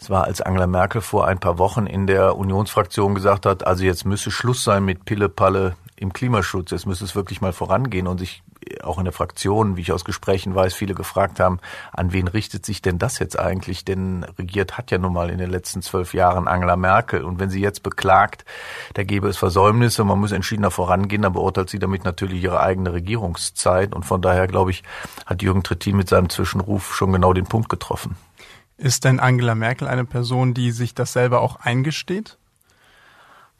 es 0.00 0.08
war, 0.08 0.24
als 0.24 0.40
Angela 0.40 0.66
Merkel 0.66 1.02
vor 1.02 1.26
ein 1.26 1.40
paar 1.40 1.58
Wochen 1.58 1.86
in 1.86 2.06
der 2.06 2.36
Unionsfraktion 2.36 3.14
gesagt 3.14 3.44
hat, 3.44 3.66
also 3.66 3.84
jetzt 3.84 4.06
müsse 4.06 4.30
Schluss 4.30 4.64
sein 4.64 4.82
mit 4.82 5.04
Pille-Palle 5.04 5.76
im 5.96 6.14
Klimaschutz. 6.14 6.70
Jetzt 6.70 6.86
müsste 6.86 7.04
es 7.04 7.14
wirklich 7.14 7.42
mal 7.42 7.52
vorangehen 7.52 8.06
und 8.06 8.16
sich 8.16 8.42
auch 8.84 8.98
in 8.98 9.04
der 9.04 9.12
Fraktion, 9.12 9.76
wie 9.76 9.82
ich 9.82 9.92
aus 9.92 10.04
Gesprächen 10.04 10.54
weiß, 10.54 10.74
viele 10.74 10.94
gefragt 10.94 11.40
haben, 11.40 11.60
an 11.92 12.12
wen 12.12 12.28
richtet 12.28 12.64
sich 12.64 12.82
denn 12.82 12.98
das 12.98 13.18
jetzt 13.18 13.38
eigentlich? 13.38 13.84
Denn 13.84 14.24
regiert 14.38 14.78
hat 14.78 14.90
ja 14.90 14.98
nun 14.98 15.12
mal 15.12 15.30
in 15.30 15.38
den 15.38 15.50
letzten 15.50 15.82
zwölf 15.82 16.14
Jahren 16.14 16.48
Angela 16.48 16.76
Merkel. 16.76 17.24
Und 17.24 17.38
wenn 17.38 17.50
sie 17.50 17.60
jetzt 17.60 17.82
beklagt, 17.82 18.44
da 18.94 19.04
gäbe 19.04 19.28
es 19.28 19.36
Versäumnisse, 19.36 20.04
man 20.04 20.18
muss 20.18 20.32
entschiedener 20.32 20.70
vorangehen, 20.70 21.22
dann 21.22 21.32
beurteilt 21.32 21.70
sie 21.70 21.78
damit 21.78 22.04
natürlich 22.04 22.42
ihre 22.42 22.60
eigene 22.60 22.92
Regierungszeit. 22.92 23.94
Und 23.94 24.04
von 24.04 24.22
daher, 24.22 24.46
glaube 24.46 24.70
ich, 24.70 24.82
hat 25.26 25.42
Jürgen 25.42 25.62
Trittin 25.62 25.96
mit 25.96 26.08
seinem 26.08 26.28
Zwischenruf 26.28 26.94
schon 26.94 27.12
genau 27.12 27.32
den 27.32 27.46
Punkt 27.46 27.68
getroffen. 27.68 28.16
Ist 28.76 29.04
denn 29.04 29.20
Angela 29.20 29.54
Merkel 29.54 29.86
eine 29.88 30.06
Person, 30.06 30.54
die 30.54 30.70
sich 30.70 30.94
das 30.94 31.12
selber 31.12 31.42
auch 31.42 31.56
eingesteht? 31.56 32.38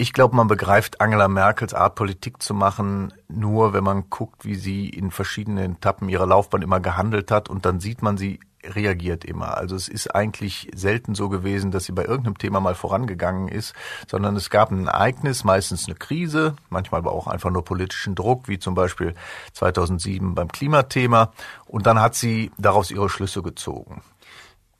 Ich 0.00 0.14
glaube, 0.14 0.35
man 0.35 0.49
begreift 0.49 1.02
Angela 1.02 1.28
Merkels 1.28 1.75
Art, 1.75 1.95
Politik 1.95 2.42
zu 2.42 2.54
machen, 2.54 3.12
nur 3.28 3.75
wenn 3.75 3.85
man 3.85 4.09
guckt, 4.09 4.47
wie 4.47 4.54
sie 4.54 4.88
in 4.88 5.11
verschiedenen 5.11 5.75
Etappen 5.75 6.09
ihrer 6.09 6.25
Laufbahn 6.25 6.62
immer 6.62 6.80
gehandelt 6.80 7.30
hat 7.30 7.50
und 7.50 7.66
dann 7.66 7.80
sieht 7.80 8.00
man, 8.00 8.16
sie 8.16 8.40
reagiert 8.64 9.26
immer. 9.26 9.59
Also 9.59 9.76
es 9.76 9.88
ist 9.88 10.14
eigentlich 10.14 10.71
selten 10.75 11.14
so 11.14 11.28
gewesen, 11.28 11.71
dass 11.71 11.85
sie 11.85 11.92
bei 11.92 12.07
irgendeinem 12.07 12.38
Thema 12.38 12.61
mal 12.61 12.75
vorangegangen 12.75 13.49
ist, 13.49 13.75
sondern 14.09 14.37
es 14.37 14.49
gab 14.49 14.71
ein 14.71 14.87
Ereignis, 14.87 15.45
meistens 15.45 15.87
eine 15.87 15.97
Krise, 15.97 16.57
manchmal 16.71 17.00
aber 17.00 17.12
auch 17.12 17.26
einfach 17.26 17.50
nur 17.50 17.66
politischen 17.66 18.14
Druck, 18.14 18.49
wie 18.49 18.59
zum 18.59 18.75
Beispiel 18.75 19.14
2007 19.52 20.35
beim 20.35 20.49
Klimathema. 20.49 21.30
Und 21.66 21.85
dann 21.85 22.00
hat 22.00 22.14
sie 22.14 22.52
daraus 22.57 22.90
ihre 22.90 23.11
Schlüsse 23.11 23.42
gezogen. 23.42 24.00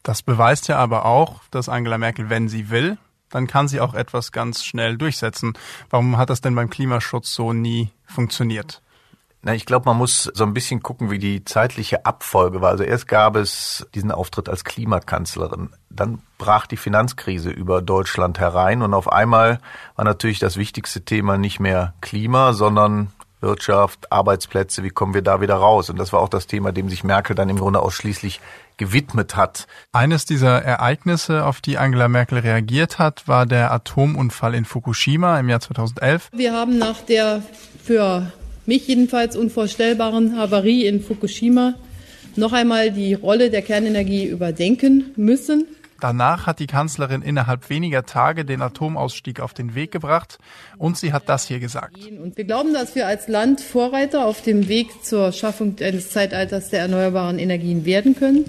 Das 0.02 0.22
beweist 0.22 0.68
ja 0.68 0.78
aber 0.78 1.04
auch, 1.04 1.42
dass 1.50 1.68
Angela 1.68 1.98
Merkel, 1.98 2.30
wenn 2.30 2.48
sie 2.48 2.70
will, 2.70 2.96
dann 3.30 3.46
kann 3.46 3.68
sie 3.68 3.80
auch 3.80 3.94
etwas 3.94 4.32
ganz 4.32 4.64
schnell 4.64 4.96
durchsetzen. 4.99 5.54
Warum 5.88 6.16
hat 6.18 6.30
das 6.30 6.40
denn 6.40 6.54
beim 6.54 6.70
Klimaschutz 6.70 7.32
so 7.32 7.52
nie 7.52 7.90
funktioniert? 8.04 8.82
Na, 9.42 9.54
ich 9.54 9.64
glaube, 9.64 9.87
man 9.87 9.96
muss 9.96 10.25
so 10.34 10.44
ein 10.44 10.52
bisschen 10.52 10.82
gucken, 10.82 11.10
wie 11.10 11.18
die 11.18 11.44
zeitliche 11.44 12.04
Abfolge 12.04 12.60
war. 12.60 12.70
Also 12.70 12.84
erst 12.84 13.08
gab 13.08 13.37
es 13.37 13.87
diesen 13.94 14.12
Auftritt 14.12 14.50
als 14.50 14.64
Klimakanzlerin. 14.64 15.70
Dann 15.88 16.20
brach 16.37 16.66
die 16.66 16.76
Finanzkrise 16.76 17.49
über 17.49 17.80
Deutschland 17.80 18.38
herein 18.38 18.82
und 18.82 18.92
auf 18.92 19.10
einmal 19.10 19.58
war 19.96 20.04
natürlich 20.04 20.40
das 20.40 20.58
wichtigste 20.58 21.06
Thema 21.06 21.38
nicht 21.38 21.58
mehr 21.58 21.94
Klima, 22.02 22.52
sondern 22.52 23.12
Wirtschaft, 23.40 24.12
Arbeitsplätze, 24.12 24.82
wie 24.82 24.90
kommen 24.90 25.14
wir 25.14 25.23
da 25.23 25.40
wieder 25.40 25.54
raus? 25.54 25.90
Und 25.90 25.99
das 25.99 26.12
war 26.12 26.20
auch 26.20 26.28
das 26.28 26.47
Thema, 26.47 26.73
dem 26.73 26.88
sich 26.88 27.04
Merkel 27.04 27.35
dann 27.35 27.49
im 27.49 27.59
Grunde 27.59 27.80
ausschließlich 27.80 28.40
gewidmet 28.76 29.37
hat. 29.37 29.66
Eines 29.92 30.25
dieser 30.25 30.62
Ereignisse, 30.62 31.44
auf 31.44 31.61
die 31.61 31.78
Angela 31.78 32.09
Merkel 32.09 32.38
reagiert 32.38 32.99
hat, 32.99 33.28
war 33.28 33.47
der 33.47 33.73
Atomunfall 33.73 34.54
in 34.54 34.64
Fukushima 34.64 35.38
im 35.38 35.49
Jahr 35.49 35.61
2011. 35.61 36.30
Wir 36.32 36.52
haben 36.52 36.78
nach 36.78 37.00
der 37.02 37.42
für 37.85 38.32
mich 38.66 38.88
jedenfalls 38.88 39.37
unvorstellbaren 39.37 40.37
Havarie 40.38 40.87
in 40.87 41.02
Fukushima 41.02 41.75
noch 42.37 42.52
einmal 42.52 42.90
die 42.90 43.14
Rolle 43.14 43.50
der 43.50 43.62
Kernenergie 43.62 44.26
überdenken 44.26 45.12
müssen. 45.16 45.66
Danach 46.00 46.47
hat 46.47 46.59
die 46.59 46.66
Kanzlerin 46.66 47.23
innerhalb 47.23 47.69
weniger 47.69 48.07
Tage 48.07 48.45
den 48.45 48.62
Atomausstieg 48.62 49.40
auf 49.40 49.52
den 49.52 49.75
Weg 49.75 49.92
gebracht 49.92 50.38
und 50.78 50.97
sie 50.97 51.12
hat 51.12 51.28
das 51.28 51.47
hier 51.47 51.61
gesagt. 51.61 51.97
Und 51.97 52.37
wir 52.37 52.45
glauben, 52.45 52.73
dass 52.73 52.95
wir 52.95 53.07
als 53.07 53.28
Land 53.28 53.61
Vorreiter 53.61 54.25
auf 54.25 54.42
dem 54.42 54.69
Weg 54.69 55.04
zur 55.04 55.33
Schaffung 55.33 55.76
eines 55.80 56.11
Zeitalters 56.11 56.71
der 56.71 56.80
erneuerbaren 56.80 57.38
Energien 57.38 57.85
werden 57.85 58.16
können. 58.16 58.47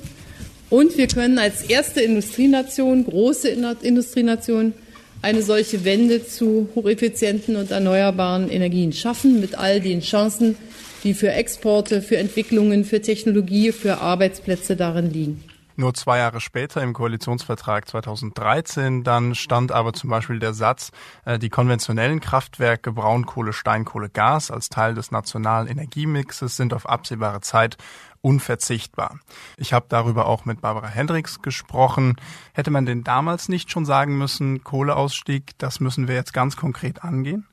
Und 0.69 0.97
wir 0.97 1.07
können 1.07 1.37
als 1.37 1.63
erste 1.63 2.01
Industrienation, 2.01 3.03
große 3.03 3.49
Industrienation, 3.49 4.73
eine 5.21 5.43
solche 5.43 5.83
Wende 5.83 6.25
zu 6.25 6.69
hocheffizienten 6.73 7.57
und 7.57 7.71
erneuerbaren 7.71 8.49
Energien 8.49 8.93
schaffen, 8.93 9.41
mit 9.41 9.55
all 9.55 9.81
den 9.81 9.99
Chancen, 9.99 10.55
die 11.03 11.13
für 11.13 11.31
Exporte, 11.31 12.01
für 12.01 12.17
Entwicklungen, 12.17 12.85
für 12.85 13.01
Technologie, 13.01 13.71
für 13.71 13.97
Arbeitsplätze 13.97 14.75
darin 14.75 15.11
liegen. 15.11 15.43
Nur 15.81 15.95
zwei 15.95 16.19
Jahre 16.19 16.41
später 16.41 16.83
im 16.83 16.93
Koalitionsvertrag 16.93 17.87
2013 17.87 19.03
dann 19.03 19.33
stand 19.33 19.71
aber 19.71 19.93
zum 19.93 20.11
Beispiel 20.11 20.37
der 20.37 20.53
Satz, 20.53 20.91
äh, 21.25 21.39
die 21.39 21.49
konventionellen 21.49 22.19
Kraftwerke 22.19 22.91
Braunkohle, 22.91 23.51
Steinkohle, 23.51 24.07
Gas 24.07 24.51
als 24.51 24.69
Teil 24.69 24.93
des 24.93 25.09
nationalen 25.09 25.67
Energiemixes 25.67 26.55
sind 26.55 26.75
auf 26.75 26.87
absehbare 26.87 27.41
Zeit 27.41 27.77
unverzichtbar. 28.21 29.17
Ich 29.57 29.73
habe 29.73 29.87
darüber 29.89 30.27
auch 30.27 30.45
mit 30.45 30.61
Barbara 30.61 30.85
Hendricks 30.85 31.41
gesprochen. 31.41 32.15
Hätte 32.53 32.69
man 32.69 32.85
denn 32.85 33.03
damals 33.03 33.49
nicht 33.49 33.71
schon 33.71 33.85
sagen 33.85 34.19
müssen, 34.19 34.63
Kohleausstieg, 34.63 35.57
das 35.57 35.79
müssen 35.79 36.07
wir 36.07 36.13
jetzt 36.13 36.31
ganz 36.31 36.57
konkret 36.57 37.03
angehen? 37.03 37.47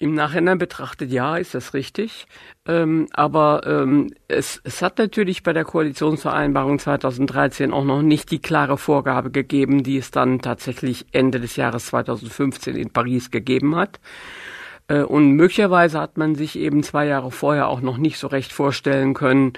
Im 0.00 0.14
Nachhinein 0.14 0.58
betrachtet, 0.58 1.10
ja, 1.10 1.36
ist 1.36 1.54
das 1.54 1.74
richtig. 1.74 2.28
Ähm, 2.66 3.08
aber 3.12 3.62
ähm, 3.66 4.14
es, 4.28 4.60
es 4.62 4.80
hat 4.80 4.98
natürlich 4.98 5.42
bei 5.42 5.52
der 5.52 5.64
Koalitionsvereinbarung 5.64 6.78
2013 6.78 7.72
auch 7.72 7.84
noch 7.84 8.02
nicht 8.02 8.30
die 8.30 8.38
klare 8.38 8.78
Vorgabe 8.78 9.32
gegeben, 9.32 9.82
die 9.82 9.98
es 9.98 10.12
dann 10.12 10.40
tatsächlich 10.40 11.06
Ende 11.10 11.40
des 11.40 11.56
Jahres 11.56 11.86
2015 11.86 12.76
in 12.76 12.90
Paris 12.90 13.32
gegeben 13.32 13.74
hat. 13.74 13.98
Äh, 14.86 15.02
und 15.02 15.32
möglicherweise 15.32 16.00
hat 16.00 16.16
man 16.16 16.36
sich 16.36 16.56
eben 16.56 16.84
zwei 16.84 17.06
Jahre 17.06 17.32
vorher 17.32 17.66
auch 17.66 17.80
noch 17.80 17.98
nicht 17.98 18.18
so 18.18 18.28
recht 18.28 18.52
vorstellen 18.52 19.14
können, 19.14 19.54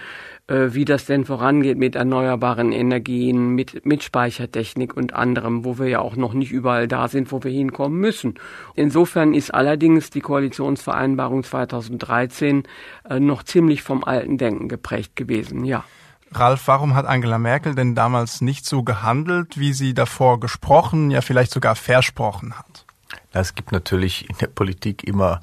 wie 0.51 0.85
das 0.85 1.07
denn 1.07 1.25
vorangeht 1.25 1.79
mit 1.79 1.95
erneuerbaren 1.95 2.73
Energien, 2.73 3.51
mit, 3.51 3.87
mit 3.87 4.03
Speichertechnik 4.03 4.97
und 4.97 5.15
anderem, 5.15 5.65
wo 5.65 5.79
wir 5.79 5.87
ja 5.87 6.01
auch 6.01 6.17
noch 6.17 6.35
nicht 6.35 6.51
überall 6.51 6.89
da 6.89 7.09
sind, 7.09 7.31
wo 7.31 7.43
wir 7.43 7.51
hinkommen 7.51 7.99
müssen. 7.99 8.35
Insofern 8.75 9.33
ist 9.33 9.55
allerdings 9.55 10.11
die 10.11 10.21
Koalitionsvereinbarung 10.21 11.45
2013 11.45 12.65
äh, 13.09 13.21
noch 13.21 13.45
ziemlich 13.45 13.83
vom 13.83 14.03
alten 14.05 14.39
Denken 14.39 14.69
geprägt 14.69 15.17
gewesen, 15.17 15.65
ja. 15.65 15.85
Ralf, 16.33 16.67
warum 16.67 16.95
hat 16.95 17.07
Angela 17.07 17.39
Merkel 17.39 17.75
denn 17.75 17.95
damals 17.95 18.41
nicht 18.41 18.65
so 18.65 18.85
gehandelt, 18.85 19.59
wie 19.59 19.73
sie 19.73 19.95
davor 19.95 20.39
gesprochen, 20.39 21.11
ja 21.11 21.23
vielleicht 21.23 21.53
sogar 21.53 21.75
versprochen 21.75 22.57
hat? 22.57 22.87
Es 23.33 23.55
gibt 23.55 23.73
natürlich 23.73 24.29
in 24.29 24.37
der 24.39 24.47
Politik 24.47 25.05
immer 25.05 25.41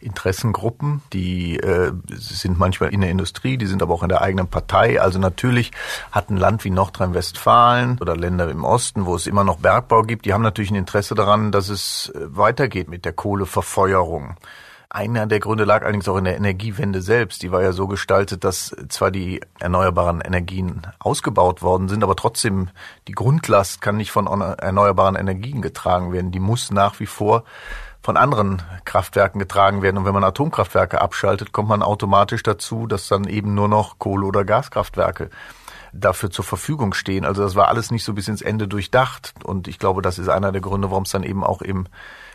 Interessengruppen, 0.00 1.02
die 1.12 1.58
äh, 1.58 1.92
sind 2.08 2.58
manchmal 2.58 2.92
in 2.92 3.00
der 3.00 3.10
Industrie, 3.10 3.56
die 3.56 3.66
sind 3.66 3.82
aber 3.82 3.94
auch 3.94 4.02
in 4.02 4.08
der 4.08 4.22
eigenen 4.22 4.48
Partei. 4.48 5.00
Also 5.00 5.18
natürlich 5.18 5.72
hat 6.12 6.30
ein 6.30 6.36
Land 6.36 6.64
wie 6.64 6.70
Nordrhein-Westfalen 6.70 7.98
oder 8.00 8.16
Länder 8.16 8.50
im 8.50 8.64
Osten, 8.64 9.06
wo 9.06 9.14
es 9.14 9.26
immer 9.26 9.44
noch 9.44 9.58
Bergbau 9.58 10.02
gibt, 10.02 10.26
die 10.26 10.32
haben 10.32 10.42
natürlich 10.42 10.70
ein 10.70 10.76
Interesse 10.76 11.14
daran, 11.14 11.52
dass 11.52 11.68
es 11.68 12.12
äh, 12.14 12.20
weitergeht 12.36 12.88
mit 12.88 13.04
der 13.04 13.12
Kohleverfeuerung. 13.12 14.36
Einer 14.88 15.26
der 15.26 15.40
Gründe 15.40 15.64
lag 15.64 15.82
allerdings 15.82 16.08
auch 16.08 16.16
in 16.16 16.24
der 16.24 16.36
Energiewende 16.36 17.02
selbst. 17.02 17.42
Die 17.42 17.50
war 17.50 17.60
ja 17.60 17.72
so 17.72 17.86
gestaltet, 17.86 18.44
dass 18.44 18.74
zwar 18.88 19.10
die 19.10 19.40
erneuerbaren 19.58 20.20
Energien 20.20 20.86
ausgebaut 21.00 21.60
worden 21.60 21.88
sind, 21.88 22.04
aber 22.04 22.14
trotzdem 22.14 22.70
die 23.08 23.12
Grundlast 23.12 23.80
kann 23.80 23.96
nicht 23.96 24.12
von 24.12 24.26
erneuerbaren 24.26 25.16
Energien 25.16 25.60
getragen 25.60 26.12
werden. 26.12 26.30
Die 26.30 26.40
muss 26.40 26.70
nach 26.70 27.00
wie 27.00 27.06
vor 27.06 27.44
von 28.06 28.16
anderen 28.16 28.62
Kraftwerken 28.84 29.40
getragen 29.40 29.82
werden. 29.82 29.98
Und 29.98 30.04
wenn 30.04 30.14
man 30.14 30.22
Atomkraftwerke 30.22 31.00
abschaltet, 31.00 31.50
kommt 31.50 31.68
man 31.68 31.82
automatisch 31.82 32.44
dazu, 32.44 32.86
dass 32.86 33.08
dann 33.08 33.24
eben 33.24 33.54
nur 33.54 33.66
noch 33.66 33.98
Kohle- 33.98 34.26
oder 34.26 34.44
Gaskraftwerke 34.44 35.28
dafür 35.92 36.30
zur 36.30 36.44
Verfügung 36.44 36.94
stehen. 36.94 37.24
Also 37.24 37.42
das 37.42 37.56
war 37.56 37.66
alles 37.66 37.90
nicht 37.90 38.04
so 38.04 38.12
bis 38.12 38.28
ins 38.28 38.42
Ende 38.42 38.68
durchdacht. 38.68 39.34
Und 39.42 39.66
ich 39.66 39.80
glaube, 39.80 40.02
das 40.02 40.20
ist 40.20 40.28
einer 40.28 40.52
der 40.52 40.60
Gründe, 40.60 40.92
warum 40.92 41.02
es 41.02 41.10
dann 41.10 41.24
eben 41.24 41.42
auch 41.42 41.62
im 41.62 41.88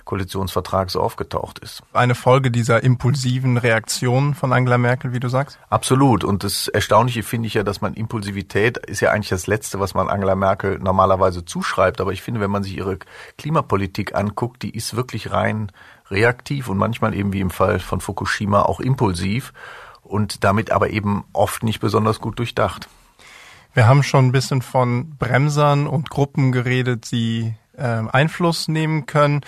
Koalitionsvertrag 0.06 0.90
so 0.90 1.02
aufgetaucht 1.02 1.60
ist. 1.60 1.84
Eine 1.94 2.16
Folge 2.16 2.52
dieser 2.52 2.84
impulsiven 2.84 3.58
Reaktion 3.58 4.34
von 4.34 4.54
Angela 4.54 4.78
Merkel, 4.78 5.14
wie 5.14 5.20
du 5.20 5.30
sagst? 5.30 5.60
Absolut. 5.70 6.24
Und 6.24 6.44
das 6.44 6.68
Erstaunliche 6.68 7.24
finde 7.24 7.48
ich 7.48 7.54
ja, 7.54 7.64
dass 7.64 7.82
man 7.82 7.94
Impulsivität 7.94 8.78
ist 8.78 9.00
ja 9.00 9.12
eigentlich 9.12 9.30
das 9.30 9.48
Letzte, 9.48 9.80
was 9.80 9.94
man 9.94 10.10
Angela 10.10 10.36
Merkel 10.36 10.80
normalerweise 10.80 11.46
zuschreibt. 11.46 12.02
Aber 12.02 12.12
ich 12.12 12.22
finde, 12.22 12.42
wenn 12.42 12.52
man 12.52 12.64
sich 12.64 12.78
ihre 12.78 13.00
Klimapolitik 13.38 14.16
anguckt, 14.16 14.64
die 14.64 14.76
ist 14.76 14.96
wirklich 14.96 15.32
rein 15.32 15.72
reaktiv 16.10 16.68
und 16.68 16.78
manchmal 16.78 17.14
eben 17.16 17.34
wie 17.34 17.40
im 17.40 17.50
Fall 17.50 17.80
von 17.80 18.02
Fukushima 18.02 18.64
auch 18.64 18.80
impulsiv 18.80 19.54
und 20.04 20.44
damit 20.44 20.72
aber 20.72 20.90
eben 20.90 21.24
oft 21.34 21.64
nicht 21.64 21.80
besonders 21.80 22.20
gut 22.20 22.38
durchdacht. 22.38 22.88
Wir 23.74 23.88
haben 23.88 24.04
schon 24.04 24.28
ein 24.28 24.32
bisschen 24.34 24.62
von 24.62 25.16
Bremsern 25.18 25.88
und 25.88 26.10
Gruppen 26.10 26.52
geredet, 26.52 27.10
die 27.12 27.54
äh, 27.78 28.04
Einfluss 28.12 28.68
nehmen 28.68 29.06
können. 29.06 29.42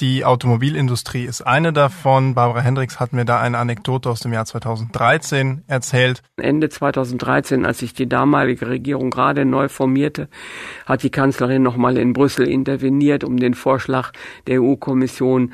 Die 0.00 0.24
Automobilindustrie 0.24 1.24
ist 1.24 1.42
eine 1.42 1.72
davon. 1.72 2.34
Barbara 2.34 2.60
Hendricks 2.60 2.98
hat 2.98 3.12
mir 3.12 3.24
da 3.24 3.40
eine 3.40 3.58
Anekdote 3.58 4.10
aus 4.10 4.20
dem 4.20 4.32
Jahr 4.32 4.44
2013 4.44 5.62
erzählt. 5.68 6.22
Ende 6.36 6.68
2013, 6.68 7.64
als 7.64 7.78
sich 7.78 7.94
die 7.94 8.08
damalige 8.08 8.66
Regierung 8.66 9.10
gerade 9.10 9.44
neu 9.44 9.68
formierte, 9.68 10.28
hat 10.84 11.04
die 11.04 11.10
Kanzlerin 11.10 11.62
nochmal 11.62 11.96
in 11.96 12.12
Brüssel 12.12 12.48
interveniert, 12.48 13.22
um 13.22 13.36
den 13.36 13.54
Vorschlag 13.54 14.10
der 14.48 14.60
EU-Kommission 14.60 15.52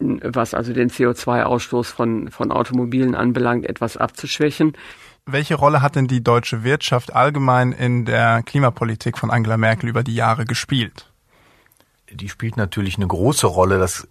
was 0.00 0.54
also 0.54 0.72
den 0.72 0.90
CO2-Ausstoß 0.90 1.92
von, 1.92 2.30
von 2.30 2.52
Automobilen 2.52 3.14
anbelangt, 3.14 3.66
etwas 3.66 3.96
abzuschwächen. 3.96 4.76
Welche 5.26 5.56
Rolle 5.56 5.82
hat 5.82 5.96
denn 5.96 6.06
die 6.06 6.22
deutsche 6.22 6.64
Wirtschaft 6.64 7.14
allgemein 7.14 7.72
in 7.72 8.04
der 8.04 8.42
Klimapolitik 8.44 9.18
von 9.18 9.30
Angela 9.30 9.56
Merkel 9.56 9.88
über 9.88 10.02
die 10.02 10.14
Jahre 10.14 10.44
gespielt? 10.44 11.10
Die 12.12 12.28
spielt 12.28 12.56
natürlich 12.56 12.96
eine 12.96 13.06
große 13.06 13.46
Rolle. 13.46 13.78
Das 13.78 14.08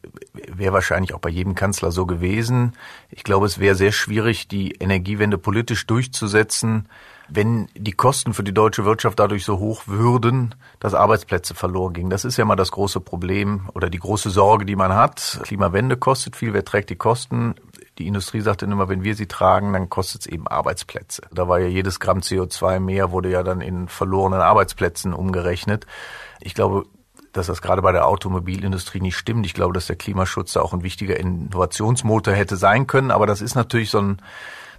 wäre 0.48 0.74
wahrscheinlich 0.74 1.14
auch 1.14 1.20
bei 1.20 1.30
jedem 1.30 1.56
Kanzler 1.56 1.92
so 1.92 2.06
gewesen. 2.06 2.74
Ich 3.10 3.24
glaube, 3.24 3.46
es 3.46 3.60
wäre 3.60 3.76
sehr 3.76 3.92
schwierig, 3.92 4.48
die 4.48 4.72
Energiewende 4.74 5.38
politisch 5.38 5.88
durchzusetzen, 5.88 6.90
wenn 7.30 7.68
die 7.76 7.92
Kosten 7.92 8.34
für 8.34 8.44
die 8.44 8.54
deutsche 8.54 8.86
Wirtschaft 8.86 9.20
dadurch 9.20 9.44
so 9.44 9.60
hoch 9.60 9.84
würden, 9.88 10.56
dass 10.80 10.94
Arbeitsplätze 10.94 11.56
verloren 11.56 11.94
gingen. 11.94 12.10
Das 12.10 12.24
ist 12.24 12.38
ja 12.38 12.46
mal 12.46 12.56
das 12.56 12.72
große 12.72 13.02
Problem 13.02 13.70
oder 13.74 13.90
die 13.90 14.00
große 14.00 14.30
Sorge, 14.30 14.66
die 14.66 14.76
man 14.76 14.94
hat. 14.94 15.42
Klimawende 15.44 15.98
kostet 15.98 16.36
viel, 16.36 16.54
wer 16.54 16.64
trägt 16.64 16.90
die 16.90 16.96
Kosten? 16.96 17.56
Die 17.98 18.08
Industrie 18.08 18.42
sagt 18.42 18.62
dann 18.62 18.72
immer, 18.72 18.90
wenn 18.90 19.04
wir 19.04 19.16
sie 19.16 19.26
tragen, 19.26 19.74
dann 19.74 19.90
kostet 19.90 20.22
es 20.22 20.28
eben 20.28 20.48
Arbeitsplätze. 20.48 21.24
Da 21.32 21.48
war 21.48 21.60
ja 21.60 21.68
jedes 21.68 22.00
Gramm 22.00 22.20
CO2 22.20 22.80
mehr, 22.80 23.12
wurde 23.12 23.32
ja 23.32 23.44
dann 23.44 23.60
in 23.60 23.88
verlorenen 23.88 24.40
Arbeitsplätzen 24.40 25.14
umgerechnet. 25.14 25.88
Ich 26.40 26.54
glaube, 26.54 26.86
dass 27.38 27.48
das 27.48 27.62
gerade 27.62 27.82
bei 27.82 27.92
der 27.92 28.08
Automobilindustrie 28.08 29.00
nicht 29.00 29.16
stimmt. 29.16 29.46
Ich 29.46 29.54
glaube, 29.54 29.74
dass 29.74 29.88
der 29.88 29.96
Klimaschutz 29.96 30.54
da 30.54 30.62
auch 30.62 30.74
ein 30.74 30.84
wichtiger 30.84 31.18
Innovationsmotor 31.18 32.34
hätte 32.34 32.58
sein 32.58 32.88
können. 32.88 33.12
Aber 33.12 33.26
das 33.26 33.42
ist 33.42 33.56
natürlich 33.56 33.90
so 33.90 34.00
ein, 34.00 34.22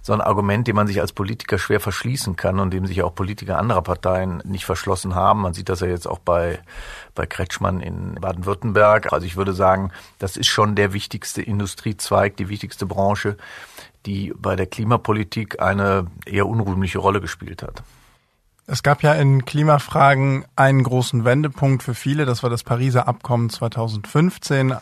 so 0.01 0.13
ein 0.13 0.21
Argument, 0.21 0.67
dem 0.67 0.75
man 0.75 0.87
sich 0.87 1.01
als 1.01 1.13
Politiker 1.13 1.57
schwer 1.57 1.79
verschließen 1.79 2.35
kann 2.35 2.59
und 2.59 2.71
dem 2.71 2.85
sich 2.85 3.01
auch 3.01 3.15
Politiker 3.15 3.57
anderer 3.57 3.81
Parteien 3.81 4.41
nicht 4.45 4.65
verschlossen 4.65 5.15
haben. 5.15 5.41
Man 5.41 5.53
sieht 5.53 5.69
das 5.69 5.79
ja 5.79 5.87
jetzt 5.87 6.07
auch 6.07 6.19
bei, 6.19 6.59
bei 7.15 7.25
Kretschmann 7.25 7.81
in 7.81 8.15
Baden-Württemberg. 8.15 9.11
Also 9.13 9.25
ich 9.25 9.37
würde 9.37 9.53
sagen, 9.53 9.91
das 10.19 10.37
ist 10.37 10.47
schon 10.47 10.75
der 10.75 10.93
wichtigste 10.93 11.41
Industriezweig, 11.41 12.37
die 12.37 12.49
wichtigste 12.49 12.85
Branche, 12.85 13.37
die 14.05 14.33
bei 14.37 14.55
der 14.55 14.67
Klimapolitik 14.67 15.61
eine 15.61 16.07
eher 16.25 16.47
unrühmliche 16.47 16.99
Rolle 16.99 17.21
gespielt 17.21 17.63
hat. 17.63 17.83
Es 18.71 18.83
gab 18.83 19.01
ja 19.01 19.13
in 19.13 19.45
Klimafragen 19.45 20.45
einen 20.55 20.83
großen 20.83 21.25
Wendepunkt 21.25 21.81
für 21.81 21.95
viele, 21.95 22.25
das 22.25 22.43
war 22.43 22.51
das 22.51 22.63
Pariser 22.63 23.07
Abkommen 23.07 23.49
2015. 23.49 24.75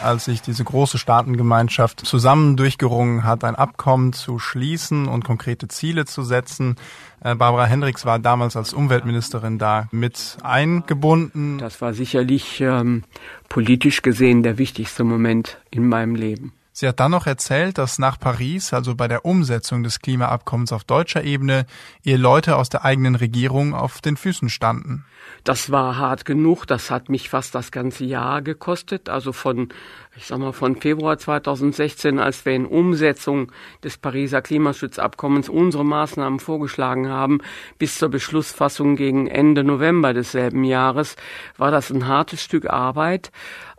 als 0.00 0.26
sich 0.26 0.42
diese 0.42 0.62
große 0.62 0.98
Staatengemeinschaft 0.98 2.06
zusammen 2.06 2.56
durchgerungen 2.56 3.24
hat, 3.24 3.42
ein 3.42 3.54
Abkommen 3.56 4.12
zu 4.12 4.38
schließen 4.38 5.08
und 5.08 5.24
konkrete 5.24 5.66
Ziele 5.66 6.04
zu 6.04 6.22
setzen. 6.22 6.76
Äh, 7.20 7.34
Barbara 7.34 7.64
Hendricks 7.64 8.04
war 8.04 8.18
damals 8.18 8.56
als 8.56 8.74
Umweltministerin 8.74 9.58
da 9.58 9.88
mit 9.90 10.36
eingebunden. 10.42 11.58
Das 11.58 11.80
war 11.80 11.94
sicherlich 11.94 12.60
ähm, 12.60 13.02
politisch 13.48 14.02
gesehen 14.02 14.42
der 14.42 14.58
wichtigste 14.58 15.04
Moment 15.04 15.58
in 15.70 15.88
meinem 15.88 16.14
Leben. 16.14 16.52
Sie 16.76 16.88
hat 16.88 16.98
dann 16.98 17.12
noch 17.12 17.28
erzählt, 17.28 17.78
dass 17.78 18.00
nach 18.00 18.18
Paris, 18.18 18.72
also 18.72 18.96
bei 18.96 19.06
der 19.06 19.24
Umsetzung 19.24 19.84
des 19.84 20.00
Klimaabkommens 20.00 20.72
auf 20.72 20.82
deutscher 20.82 21.22
Ebene, 21.22 21.66
ihr 22.02 22.18
Leute 22.18 22.56
aus 22.56 22.68
der 22.68 22.84
eigenen 22.84 23.14
Regierung 23.14 23.74
auf 23.74 24.00
den 24.00 24.16
Füßen 24.16 24.48
standen. 24.48 25.04
Das 25.44 25.70
war 25.70 25.98
hart 25.98 26.24
genug. 26.24 26.66
Das 26.66 26.90
hat 26.90 27.08
mich 27.08 27.28
fast 27.30 27.54
das 27.54 27.70
ganze 27.70 28.04
Jahr 28.04 28.42
gekostet. 28.42 29.08
Also 29.08 29.32
von, 29.32 29.68
ich 30.16 30.26
sag 30.26 30.38
mal, 30.38 30.52
von 30.52 30.76
Februar 30.76 31.18
2016, 31.18 32.18
als 32.18 32.44
wir 32.44 32.52
in 32.52 32.66
Umsetzung 32.66 33.50
des 33.82 33.98
Pariser 33.98 34.42
Klimaschutzabkommens 34.42 35.48
unsere 35.48 35.84
Maßnahmen 35.84 36.38
vorgeschlagen 36.38 37.08
haben, 37.08 37.40
bis 37.78 37.98
zur 37.98 38.10
Beschlussfassung 38.10 38.96
gegen 38.96 39.26
Ende 39.26 39.64
November 39.64 40.14
desselben 40.14 40.62
Jahres, 40.62 41.16
war 41.56 41.70
das 41.70 41.90
ein 41.90 42.06
hartes 42.06 42.42
Stück 42.42 42.70
Arbeit 42.70 43.32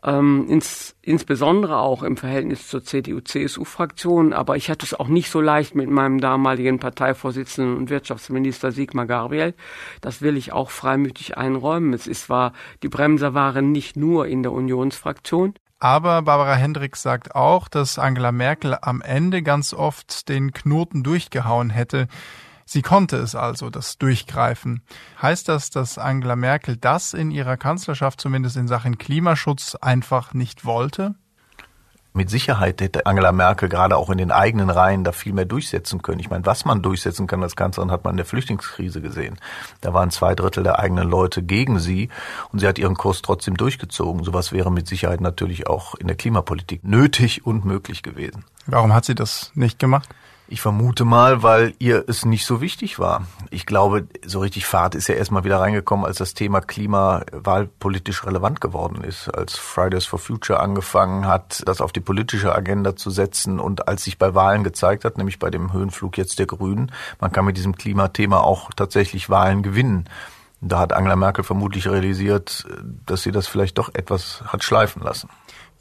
ähm, 0.03 0.45
ins, 0.49 0.95
insbesondere 1.01 1.77
auch 1.77 2.03
im 2.03 2.17
Verhältnis 2.17 2.67
zur 2.67 2.83
CDU-CSU-Fraktion. 2.83 4.33
Aber 4.33 4.57
ich 4.57 4.69
hatte 4.69 4.85
es 4.85 4.93
auch 4.93 5.07
nicht 5.07 5.31
so 5.31 5.39
leicht 5.39 5.73
mit 5.73 5.89
meinem 5.89 6.19
damaligen 6.19 6.79
Parteivorsitzenden 6.79 7.77
und 7.77 7.89
Wirtschaftsminister 7.89 8.71
Sigmar 8.71 9.05
Gabriel. 9.05 9.53
Das 10.01 10.21
will 10.21 10.35
ich 10.35 10.51
auch 10.51 10.69
freimütig 10.69 11.37
einräumen. 11.37 11.93
Es 11.93 12.07
ist 12.07 12.25
zwar, 12.25 12.51
die 12.83 12.89
Bremser 12.89 13.33
waren 13.33 13.71
nicht 13.71 13.95
nur 13.95 14.27
in 14.27 14.43
der 14.43 14.51
Unionsfraktion. 14.51 15.53
Aber 15.79 16.24
Barbara 16.25 16.55
Hendricks 16.55 17.01
sagt 17.01 17.35
auch, 17.35 17.67
dass 17.69 17.97
Angela 17.97 18.31
Merkel 18.31 18.77
am 18.81 19.01
Ende 19.01 19.41
ganz 19.41 19.73
oft 19.73 20.27
den 20.27 20.51
Knoten 20.51 21.03
durchgehauen 21.03 21.69
hätte, 21.69 22.07
Sie 22.67 22.81
konnte 22.81 23.17
es 23.17 23.35
also, 23.35 23.69
das 23.69 23.99
Durchgreifen. 23.99 24.81
Heißt 25.21 25.47
das, 25.47 25.69
dass 25.69 25.99
Angela 25.99 26.35
Merkel 26.35 26.77
das 26.77 27.13
in 27.13 27.29
ihrer 27.29 27.57
Kanzlerschaft 27.57 28.19
zumindest 28.19 28.57
in 28.57 28.67
Sachen 28.67 28.97
Klimaschutz 28.97 29.75
einfach 29.75 30.33
nicht 30.33 30.65
wollte? 30.65 31.13
Mit 32.17 32.29
Sicherheit 32.29 32.79
hätte 32.79 33.07
Angela 33.07 33.33
Merkel 33.33 33.67
gerade 33.67 33.97
auch 33.97 34.09
in 34.09 34.17
den 34.17 34.31
eigenen 34.31 34.69
Reihen 34.69 35.03
da 35.03 35.11
viel 35.11 35.33
mehr 35.33 35.43
durchsetzen 35.43 36.01
können. 36.01 36.21
Ich 36.21 36.29
meine, 36.29 36.45
was 36.45 36.63
man 36.63 36.81
durchsetzen 36.81 37.27
kann 37.27 37.43
als 37.43 37.57
Kanzlerin, 37.57 37.91
hat 37.91 38.05
man 38.05 38.13
in 38.13 38.17
der 38.17 38.25
Flüchtlingskrise 38.25 39.01
gesehen. 39.01 39.37
Da 39.81 39.93
waren 39.93 40.11
zwei 40.11 40.33
Drittel 40.33 40.63
der 40.63 40.79
eigenen 40.79 41.09
Leute 41.09 41.43
gegen 41.43 41.77
sie 41.77 42.07
und 42.53 42.59
sie 42.59 42.67
hat 42.67 42.79
ihren 42.79 42.95
Kurs 42.95 43.21
trotzdem 43.21 43.57
durchgezogen. 43.57 44.23
Sowas 44.23 44.53
wäre 44.53 44.71
mit 44.71 44.87
Sicherheit 44.87 45.19
natürlich 45.19 45.67
auch 45.67 45.93
in 45.95 46.07
der 46.07 46.15
Klimapolitik 46.15 46.85
nötig 46.85 47.45
und 47.45 47.65
möglich 47.65 48.01
gewesen. 48.01 48.45
Warum 48.65 48.93
hat 48.93 49.03
sie 49.03 49.13
das 49.13 49.51
nicht 49.53 49.77
gemacht? 49.77 50.07
Ich 50.47 50.61
vermute 50.61 51.05
mal, 51.05 51.41
weil 51.41 51.73
ihr 51.79 52.03
es 52.07 52.23
nicht 52.23 52.45
so 52.45 52.61
wichtig 52.61 52.99
war. 52.99 53.25
Ich 53.49 53.65
glaube, 53.65 54.07
so 54.23 54.39
richtig 54.39 54.67
Fahrt 54.67 54.93
ist 54.93 55.07
ja 55.07 55.15
erstmal 55.15 55.43
wieder 55.43 55.59
reingekommen, 55.59 56.05
als 56.05 56.17
das 56.17 56.35
Thema 56.35 56.61
Klima 56.61 57.23
wahlpolitisch 57.31 58.23
relevant 58.25 58.61
geworden 58.61 59.03
ist, 59.03 59.27
als 59.27 59.57
Fridays 59.57 60.05
for 60.05 60.19
Future 60.19 60.59
angefangen 60.59 61.25
hat, 61.25 61.63
das 61.65 61.81
auf 61.81 61.91
die 61.91 61.99
politische 61.99 62.53
Agenda 62.53 62.95
zu 62.95 63.09
setzen 63.09 63.59
und 63.59 63.87
als 63.87 64.03
sich 64.03 64.19
bei 64.19 64.35
Wahlen 64.35 64.63
gezeigt 64.63 65.03
hat, 65.03 65.17
nämlich 65.17 65.39
bei 65.39 65.49
dem 65.49 65.73
Höhenflug 65.73 66.15
jetzt 66.15 66.37
der 66.37 66.45
Grünen, 66.45 66.91
man 67.19 67.31
kann 67.31 67.45
mit 67.45 67.57
diesem 67.57 67.75
Klimathema 67.75 68.41
auch 68.41 68.69
tatsächlich 68.75 69.31
Wahlen 69.31 69.63
gewinnen. 69.63 70.07
Da 70.61 70.79
hat 70.79 70.93
Angela 70.93 71.15
Merkel 71.15 71.43
vermutlich 71.43 71.87
realisiert, 71.87 72.65
dass 73.05 73.23
sie 73.23 73.31
das 73.31 73.47
vielleicht 73.47 73.77
doch 73.79 73.89
etwas 73.93 74.43
hat 74.45 74.63
schleifen 74.63 75.01
lassen. 75.01 75.27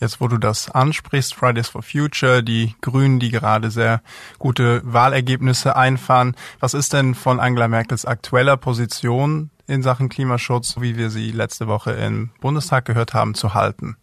Jetzt, 0.00 0.20
wo 0.20 0.28
du 0.28 0.38
das 0.38 0.70
ansprichst, 0.70 1.34
Fridays 1.34 1.68
for 1.68 1.82
Future, 1.82 2.42
die 2.42 2.74
Grünen, 2.80 3.20
die 3.20 3.30
gerade 3.30 3.70
sehr 3.70 4.02
gute 4.38 4.80
Wahlergebnisse 4.84 5.76
einfahren. 5.76 6.36
Was 6.60 6.74
ist 6.74 6.92
denn 6.92 7.14
von 7.14 7.40
Angela 7.40 7.68
Merkels 7.68 8.04
aktueller 8.04 8.56
Position 8.56 9.50
in 9.66 9.82
Sachen 9.82 10.08
Klimaschutz, 10.08 10.80
wie 10.80 10.96
wir 10.96 11.10
sie 11.10 11.30
letzte 11.30 11.68
Woche 11.68 11.92
im 11.92 12.30
Bundestag 12.40 12.84
gehört 12.84 13.14
haben, 13.14 13.34
zu 13.34 13.54
halten? 13.54 13.96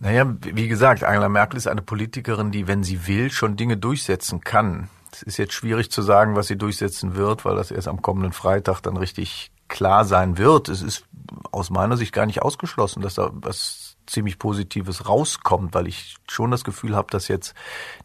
Naja, 0.00 0.32
wie 0.40 0.68
gesagt, 0.68 1.02
Angela 1.02 1.28
Merkel 1.28 1.56
ist 1.56 1.66
eine 1.66 1.82
Politikerin, 1.82 2.52
die, 2.52 2.68
wenn 2.68 2.84
sie 2.84 3.06
will, 3.06 3.30
schon 3.30 3.56
Dinge 3.56 3.76
durchsetzen 3.76 4.40
kann. 4.40 4.88
Es 5.12 5.22
ist 5.22 5.36
jetzt 5.38 5.54
schwierig 5.54 5.90
zu 5.90 6.02
sagen, 6.02 6.36
was 6.36 6.46
sie 6.46 6.56
durchsetzen 6.58 7.16
wird, 7.16 7.44
weil 7.44 7.56
das 7.56 7.70
erst 7.70 7.88
am 7.88 8.02
kommenden 8.02 8.32
Freitag 8.32 8.80
dann 8.80 8.96
richtig 8.96 9.50
klar 9.68 10.04
sein 10.04 10.38
wird. 10.38 10.68
Es 10.68 10.82
ist 10.82 11.04
aus 11.50 11.70
meiner 11.70 11.96
Sicht 11.96 12.12
gar 12.12 12.26
nicht 12.26 12.42
ausgeschlossen, 12.42 13.02
dass 13.02 13.14
da 13.14 13.30
was 13.32 13.87
ziemlich 14.08 14.38
Positives 14.38 15.08
rauskommt, 15.08 15.74
weil 15.74 15.86
ich 15.86 16.16
schon 16.28 16.50
das 16.50 16.64
Gefühl 16.64 16.96
habe, 16.96 17.08
dass 17.10 17.28
jetzt 17.28 17.54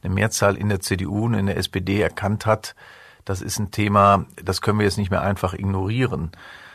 eine 0.04 0.14
Mehrzahl 0.14 0.56
in 0.58 0.70
der 0.70 0.80
CDU 0.80 1.26
und 1.26 1.34
in 1.34 1.48
der 1.48 1.58
SPD 1.58 2.02
erkannt 2.02 2.46
hat, 2.46 2.76
das 3.26 3.42
ist 3.42 3.60
ein 3.60 3.72
Thema, 3.72 4.26
das 4.44 4.62
können 4.62 4.80
wir 4.80 4.86
jetzt 4.86 4.98
nicht 4.98 5.12
mehr 5.12 5.22
einfach 5.22 5.54
ignorieren. 5.54 6.32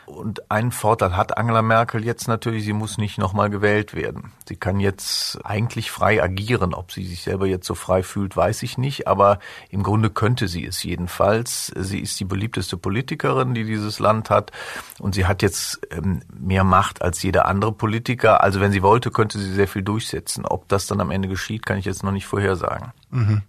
Und 0.09 0.49
einen 0.49 0.71
Vorteil 0.71 1.15
hat 1.15 1.37
Angela 1.37 1.61
Merkel 1.61 2.03
jetzt 2.03 2.27
natürlich, 2.27 2.65
sie 2.65 2.73
muss 2.73 2.97
nicht 2.97 3.19
nochmal 3.19 3.51
gewählt 3.51 3.93
werden. 3.93 4.31
Sie 4.47 4.55
kann 4.55 4.79
jetzt 4.79 5.39
eigentlich 5.45 5.91
frei 5.91 6.21
agieren. 6.21 6.73
Ob 6.73 6.91
sie 6.91 7.05
sich 7.05 7.21
selber 7.21 7.45
jetzt 7.45 7.67
so 7.67 7.75
frei 7.75 8.01
fühlt, 8.01 8.35
weiß 8.35 8.63
ich 8.63 8.77
nicht. 8.79 9.07
Aber 9.07 9.39
im 9.69 9.83
Grunde 9.83 10.09
könnte 10.09 10.47
sie 10.47 10.65
es 10.65 10.83
jedenfalls. 10.83 11.71
Sie 11.75 11.99
ist 11.99 12.19
die 12.19 12.25
beliebteste 12.25 12.75
Politikerin, 12.75 13.53
die 13.53 13.65
dieses 13.65 13.99
Land 13.99 14.31
hat. 14.31 14.51
Und 14.99 15.13
sie 15.13 15.27
hat 15.27 15.43
jetzt 15.43 15.79
ähm, 15.91 16.21
mehr 16.33 16.63
Macht 16.63 17.03
als 17.03 17.21
jeder 17.21 17.45
andere 17.45 17.71
Politiker. 17.71 18.43
Also 18.43 18.59
wenn 18.59 18.71
sie 18.71 18.81
wollte, 18.81 19.11
könnte 19.11 19.37
sie 19.37 19.53
sehr 19.53 19.67
viel 19.67 19.83
durchsetzen. 19.83 20.45
Ob 20.45 20.67
das 20.67 20.87
dann 20.87 21.01
am 21.01 21.11
Ende 21.11 21.27
geschieht, 21.27 21.65
kann 21.67 21.77
ich 21.77 21.85
jetzt 21.85 22.03
noch 22.03 22.11
nicht 22.11 22.25
vorhersagen. 22.25 22.93
Mhm. 23.11 23.43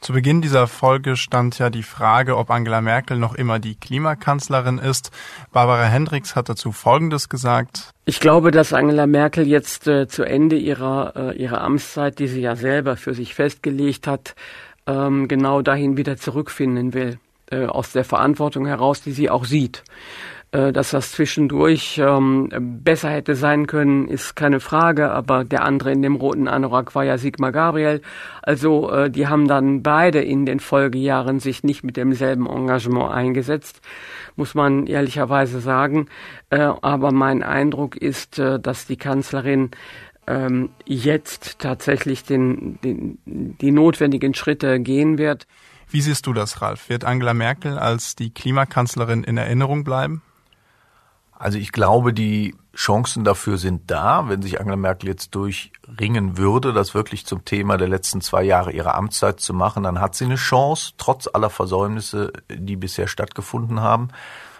Zu 0.00 0.14
Beginn 0.14 0.40
dieser 0.40 0.66
Folge 0.66 1.16
stand 1.16 1.58
ja 1.58 1.68
die 1.68 1.82
Frage, 1.82 2.38
ob 2.38 2.50
Angela 2.50 2.80
Merkel 2.80 3.18
noch 3.18 3.34
immer 3.34 3.58
die 3.58 3.74
Klimakanzlerin 3.74 4.78
ist. 4.78 5.10
Barbara 5.52 5.84
Hendricks 5.84 6.34
hat 6.34 6.48
dazu 6.48 6.72
Folgendes 6.72 7.28
gesagt. 7.28 7.90
Ich 8.06 8.18
glaube, 8.18 8.50
dass 8.50 8.72
Angela 8.72 9.06
Merkel 9.06 9.46
jetzt 9.46 9.86
äh, 9.86 10.08
zu 10.08 10.24
Ende 10.24 10.56
ihrer, 10.56 11.12
äh, 11.16 11.36
ihrer 11.36 11.60
Amtszeit, 11.60 12.18
die 12.18 12.28
sie 12.28 12.40
ja 12.40 12.56
selber 12.56 12.96
für 12.96 13.12
sich 13.12 13.34
festgelegt 13.34 14.06
hat, 14.06 14.34
ähm, 14.86 15.28
genau 15.28 15.60
dahin 15.60 15.98
wieder 15.98 16.16
zurückfinden 16.16 16.94
will. 16.94 17.18
Äh, 17.50 17.66
aus 17.66 17.90
der 17.90 18.04
Verantwortung 18.04 18.64
heraus, 18.66 19.02
die 19.02 19.10
sie 19.10 19.28
auch 19.28 19.44
sieht. 19.44 19.82
Äh, 20.52 20.72
dass 20.72 20.90
das 20.90 21.12
zwischendurch 21.12 22.00
ähm, 22.02 22.48
besser 22.82 23.08
hätte 23.08 23.36
sein 23.36 23.68
können, 23.68 24.08
ist 24.08 24.34
keine 24.34 24.58
Frage, 24.58 25.12
aber 25.12 25.44
der 25.44 25.64
andere 25.64 25.92
in 25.92 26.02
dem 26.02 26.16
roten 26.16 26.48
Anorak 26.48 26.92
war 26.96 27.04
ja 27.04 27.18
Sigmar 27.18 27.52
Gabriel. 27.52 28.02
Also 28.42 28.90
äh, 28.90 29.10
die 29.10 29.28
haben 29.28 29.46
dann 29.46 29.84
beide 29.84 30.20
in 30.20 30.46
den 30.46 30.58
Folgejahren 30.58 31.38
sich 31.38 31.62
nicht 31.62 31.84
mit 31.84 31.96
demselben 31.96 32.48
Engagement 32.48 33.12
eingesetzt, 33.12 33.80
muss 34.34 34.56
man 34.56 34.88
ehrlicherweise 34.88 35.60
sagen. 35.60 36.08
Äh, 36.50 36.58
aber 36.58 37.12
mein 37.12 37.44
Eindruck 37.44 37.96
ist, 37.96 38.40
äh, 38.40 38.58
dass 38.58 38.86
die 38.86 38.96
Kanzlerin 38.96 39.70
ähm, 40.26 40.70
jetzt 40.84 41.60
tatsächlich 41.60 42.24
den, 42.24 42.80
den, 42.82 43.18
die 43.24 43.70
notwendigen 43.70 44.34
Schritte 44.34 44.80
gehen 44.80 45.16
wird. 45.16 45.46
Wie 45.88 46.00
siehst 46.00 46.26
du 46.26 46.32
das, 46.32 46.60
Ralf? 46.60 46.88
Wird 46.88 47.04
Angela 47.04 47.34
Merkel 47.34 47.78
als 47.78 48.16
die 48.16 48.34
Klimakanzlerin 48.34 49.22
in 49.22 49.36
Erinnerung 49.36 49.84
bleiben? 49.84 50.22
Also 51.40 51.56
ich 51.56 51.72
glaube, 51.72 52.12
die 52.12 52.54
Chancen 52.76 53.24
dafür 53.24 53.56
sind 53.56 53.90
da, 53.90 54.28
wenn 54.28 54.42
sich 54.42 54.60
Angela 54.60 54.76
Merkel 54.76 55.08
jetzt 55.08 55.34
durchringen 55.34 56.36
würde, 56.36 56.74
das 56.74 56.92
wirklich 56.92 57.24
zum 57.24 57.46
Thema 57.46 57.78
der 57.78 57.88
letzten 57.88 58.20
zwei 58.20 58.42
Jahre 58.42 58.72
ihrer 58.72 58.94
Amtszeit 58.94 59.40
zu 59.40 59.54
machen, 59.54 59.84
dann 59.84 60.02
hat 60.02 60.14
sie 60.14 60.26
eine 60.26 60.34
Chance, 60.34 60.92
trotz 60.98 61.30
aller 61.32 61.48
Versäumnisse, 61.48 62.34
die 62.50 62.76
bisher 62.76 63.08
stattgefunden 63.08 63.80
haben. 63.80 64.08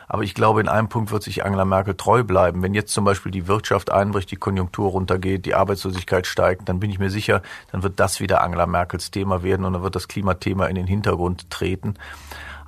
Aber 0.08 0.22
ich 0.22 0.34
glaube, 0.34 0.62
in 0.62 0.68
einem 0.68 0.88
Punkt 0.88 1.12
wird 1.12 1.22
sich 1.22 1.44
Angela 1.44 1.66
Merkel 1.66 1.96
treu 1.96 2.24
bleiben. 2.24 2.62
Wenn 2.62 2.72
jetzt 2.72 2.94
zum 2.94 3.04
Beispiel 3.04 3.30
die 3.30 3.46
Wirtschaft 3.46 3.92
einbricht, 3.92 4.30
die 4.30 4.36
Konjunktur 4.36 4.88
runtergeht, 4.90 5.44
die 5.44 5.54
Arbeitslosigkeit 5.54 6.26
steigt, 6.26 6.66
dann 6.70 6.80
bin 6.80 6.90
ich 6.90 6.98
mir 6.98 7.10
sicher, 7.10 7.42
dann 7.72 7.82
wird 7.82 8.00
das 8.00 8.20
wieder 8.20 8.40
Angela 8.40 8.66
Merkels 8.66 9.10
Thema 9.10 9.42
werden 9.42 9.66
und 9.66 9.74
dann 9.74 9.82
wird 9.82 9.96
das 9.96 10.08
Klimathema 10.08 10.64
in 10.64 10.76
den 10.76 10.86
Hintergrund 10.86 11.50
treten. 11.50 11.96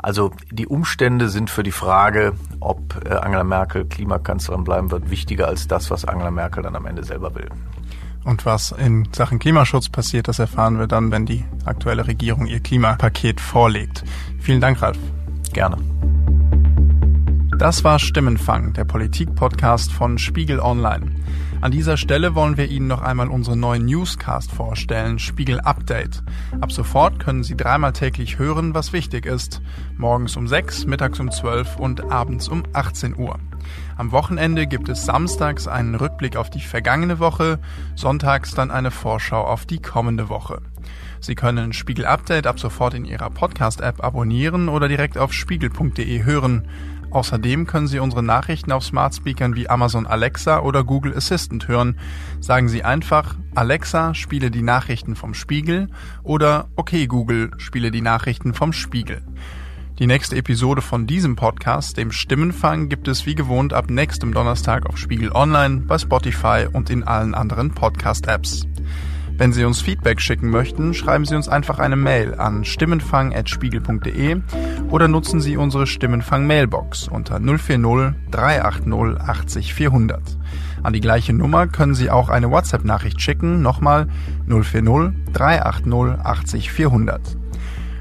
Also 0.02 0.32
die 0.50 0.66
Umstände 0.66 1.28
sind 1.28 1.48
für 1.48 1.62
die 1.62 1.70
Frage, 1.70 2.34
ob 2.58 3.06
äh, 3.06 3.14
Angela 3.14 3.44
Merkel 3.44 3.84
Klimakanzlerin 3.84 4.64
bleiben 4.64 4.90
wird, 4.90 5.10
wichtiger 5.10 5.46
als 5.46 5.68
das, 5.68 5.90
was 5.92 6.04
Angela 6.04 6.32
Merkel 6.32 6.64
dann 6.64 6.74
am 6.74 6.86
Ende 6.86 7.04
selber 7.04 7.36
will. 7.36 7.48
Und 8.24 8.44
was 8.44 8.72
in 8.72 9.08
Sachen 9.12 9.38
Klimaschutz 9.38 9.88
passiert, 9.88 10.26
das 10.26 10.40
erfahren 10.40 10.78
wir 10.78 10.88
dann, 10.88 11.12
wenn 11.12 11.24
die 11.24 11.44
aktuelle 11.64 12.06
Regierung 12.06 12.46
ihr 12.46 12.60
Klimapaket 12.60 13.40
vorlegt. 13.40 14.04
Vielen 14.40 14.60
Dank, 14.60 14.82
Ralf. 14.82 14.98
Gerne. 15.52 15.76
Das 17.58 17.84
war 17.84 18.00
Stimmenfang, 18.00 18.72
der 18.72 18.84
Politik-Podcast 18.84 19.92
von 19.92 20.18
Spiegel 20.18 20.58
Online. 20.58 21.14
An 21.62 21.70
dieser 21.70 21.96
Stelle 21.96 22.34
wollen 22.34 22.56
wir 22.56 22.68
Ihnen 22.68 22.88
noch 22.88 23.02
einmal 23.02 23.28
unseren 23.28 23.60
neuen 23.60 23.84
Newscast 23.84 24.50
vorstellen, 24.50 25.20
Spiegel 25.20 25.60
Update. 25.60 26.24
Ab 26.60 26.72
sofort 26.72 27.20
können 27.20 27.44
Sie 27.44 27.56
dreimal 27.56 27.92
täglich 27.92 28.40
hören, 28.40 28.74
was 28.74 28.92
wichtig 28.92 29.26
ist. 29.26 29.62
Morgens 29.96 30.36
um 30.36 30.48
6, 30.48 30.86
mittags 30.86 31.20
um 31.20 31.30
12 31.30 31.76
und 31.76 32.10
abends 32.10 32.48
um 32.48 32.64
18 32.72 33.16
Uhr. 33.16 33.38
Am 33.96 34.10
Wochenende 34.10 34.66
gibt 34.66 34.88
es 34.88 35.06
samstags 35.06 35.68
einen 35.68 35.94
Rückblick 35.94 36.34
auf 36.34 36.50
die 36.50 36.60
vergangene 36.60 37.20
Woche, 37.20 37.60
sonntags 37.94 38.50
dann 38.50 38.72
eine 38.72 38.90
Vorschau 38.90 39.44
auf 39.44 39.64
die 39.64 39.80
kommende 39.80 40.28
Woche. 40.28 40.62
Sie 41.20 41.36
können 41.36 41.72
Spiegel 41.72 42.06
Update 42.06 42.48
ab 42.48 42.58
sofort 42.58 42.94
in 42.94 43.04
Ihrer 43.04 43.30
Podcast-App 43.30 44.02
abonnieren 44.02 44.68
oder 44.68 44.88
direkt 44.88 45.16
auf 45.16 45.32
spiegel.de 45.32 46.24
hören. 46.24 46.66
Außerdem 47.12 47.66
können 47.66 47.88
Sie 47.88 47.98
unsere 47.98 48.22
Nachrichten 48.22 48.72
auf 48.72 48.84
Smart 48.84 49.14
Speakern 49.14 49.54
wie 49.54 49.68
Amazon 49.68 50.06
Alexa 50.06 50.60
oder 50.60 50.82
Google 50.82 51.14
Assistant 51.14 51.68
hören. 51.68 51.98
Sagen 52.40 52.68
Sie 52.68 52.84
einfach 52.84 53.36
Alexa, 53.54 54.14
spiele 54.14 54.50
die 54.50 54.62
Nachrichten 54.62 55.14
vom 55.14 55.34
Spiegel 55.34 55.88
oder 56.22 56.68
Okay 56.74 57.06
Google, 57.06 57.50
spiele 57.58 57.90
die 57.90 58.00
Nachrichten 58.00 58.54
vom 58.54 58.72
Spiegel. 58.72 59.20
Die 59.98 60.06
nächste 60.06 60.36
Episode 60.36 60.80
von 60.80 61.06
diesem 61.06 61.36
Podcast, 61.36 61.98
dem 61.98 62.12
Stimmenfang, 62.12 62.88
gibt 62.88 63.08
es 63.08 63.26
wie 63.26 63.34
gewohnt 63.34 63.74
ab 63.74 63.90
nächstem 63.90 64.32
Donnerstag 64.32 64.86
auf 64.86 64.96
Spiegel 64.96 65.32
Online, 65.32 65.82
bei 65.82 65.98
Spotify 65.98 66.66
und 66.72 66.88
in 66.88 67.04
allen 67.04 67.34
anderen 67.34 67.72
Podcast-Apps. 67.72 68.66
Wenn 69.42 69.52
Sie 69.52 69.64
uns 69.64 69.80
Feedback 69.80 70.20
schicken 70.20 70.50
möchten, 70.50 70.94
schreiben 70.94 71.24
Sie 71.24 71.34
uns 71.34 71.48
einfach 71.48 71.80
eine 71.80 71.96
Mail 71.96 72.36
an 72.36 72.64
stimmenfang.spiegel.de 72.64 74.36
oder 74.88 75.08
nutzen 75.08 75.40
Sie 75.40 75.56
unsere 75.56 75.88
Stimmenfang-Mailbox 75.88 77.08
unter 77.08 77.40
040 77.40 78.14
380 78.30 79.20
80 79.20 79.74
400. 79.74 80.38
An 80.84 80.92
die 80.92 81.00
gleiche 81.00 81.32
Nummer 81.32 81.66
können 81.66 81.96
Sie 81.96 82.08
auch 82.08 82.28
eine 82.28 82.52
WhatsApp-Nachricht 82.52 83.20
schicken, 83.20 83.62
nochmal 83.62 84.06
040 84.46 85.12
380 85.32 86.24
80 86.24 86.70
400. 86.70 87.41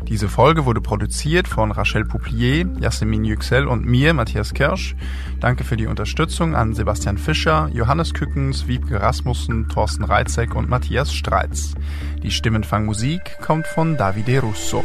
Diese 0.08 0.28
Folge 0.28 0.66
wurde 0.66 0.82
produziert 0.82 1.48
von 1.48 1.72
Rachel 1.72 2.06
Pouplier, 2.06 2.66
Yasemin 2.80 3.24
Yüksel 3.24 3.68
und 3.68 3.86
mir, 3.86 4.14
Matthias 4.14 4.54
Kirsch. 4.54 4.96
Danke 5.40 5.64
für 5.64 5.78
die 5.78 5.88
Unterstützung 5.88 6.56
an 6.56 6.74
Sebastian 6.74 7.18
Fischer, 7.18 7.70
Johannes 7.74 8.14
Kückens, 8.14 8.68
Wiebke 8.68 9.02
Rasmussen, 9.02 9.70
Thorsten 9.70 10.04
Reitzek 10.04 10.56
und 10.56 10.70
Matthias 10.70 11.14
Streitz. 11.14 11.76
Die 12.24 12.32
Stimmenfangmusik 12.32 13.40
kommt 13.42 13.68
von 13.68 13.98
Davide 13.98 14.42
Russo. 14.42 14.84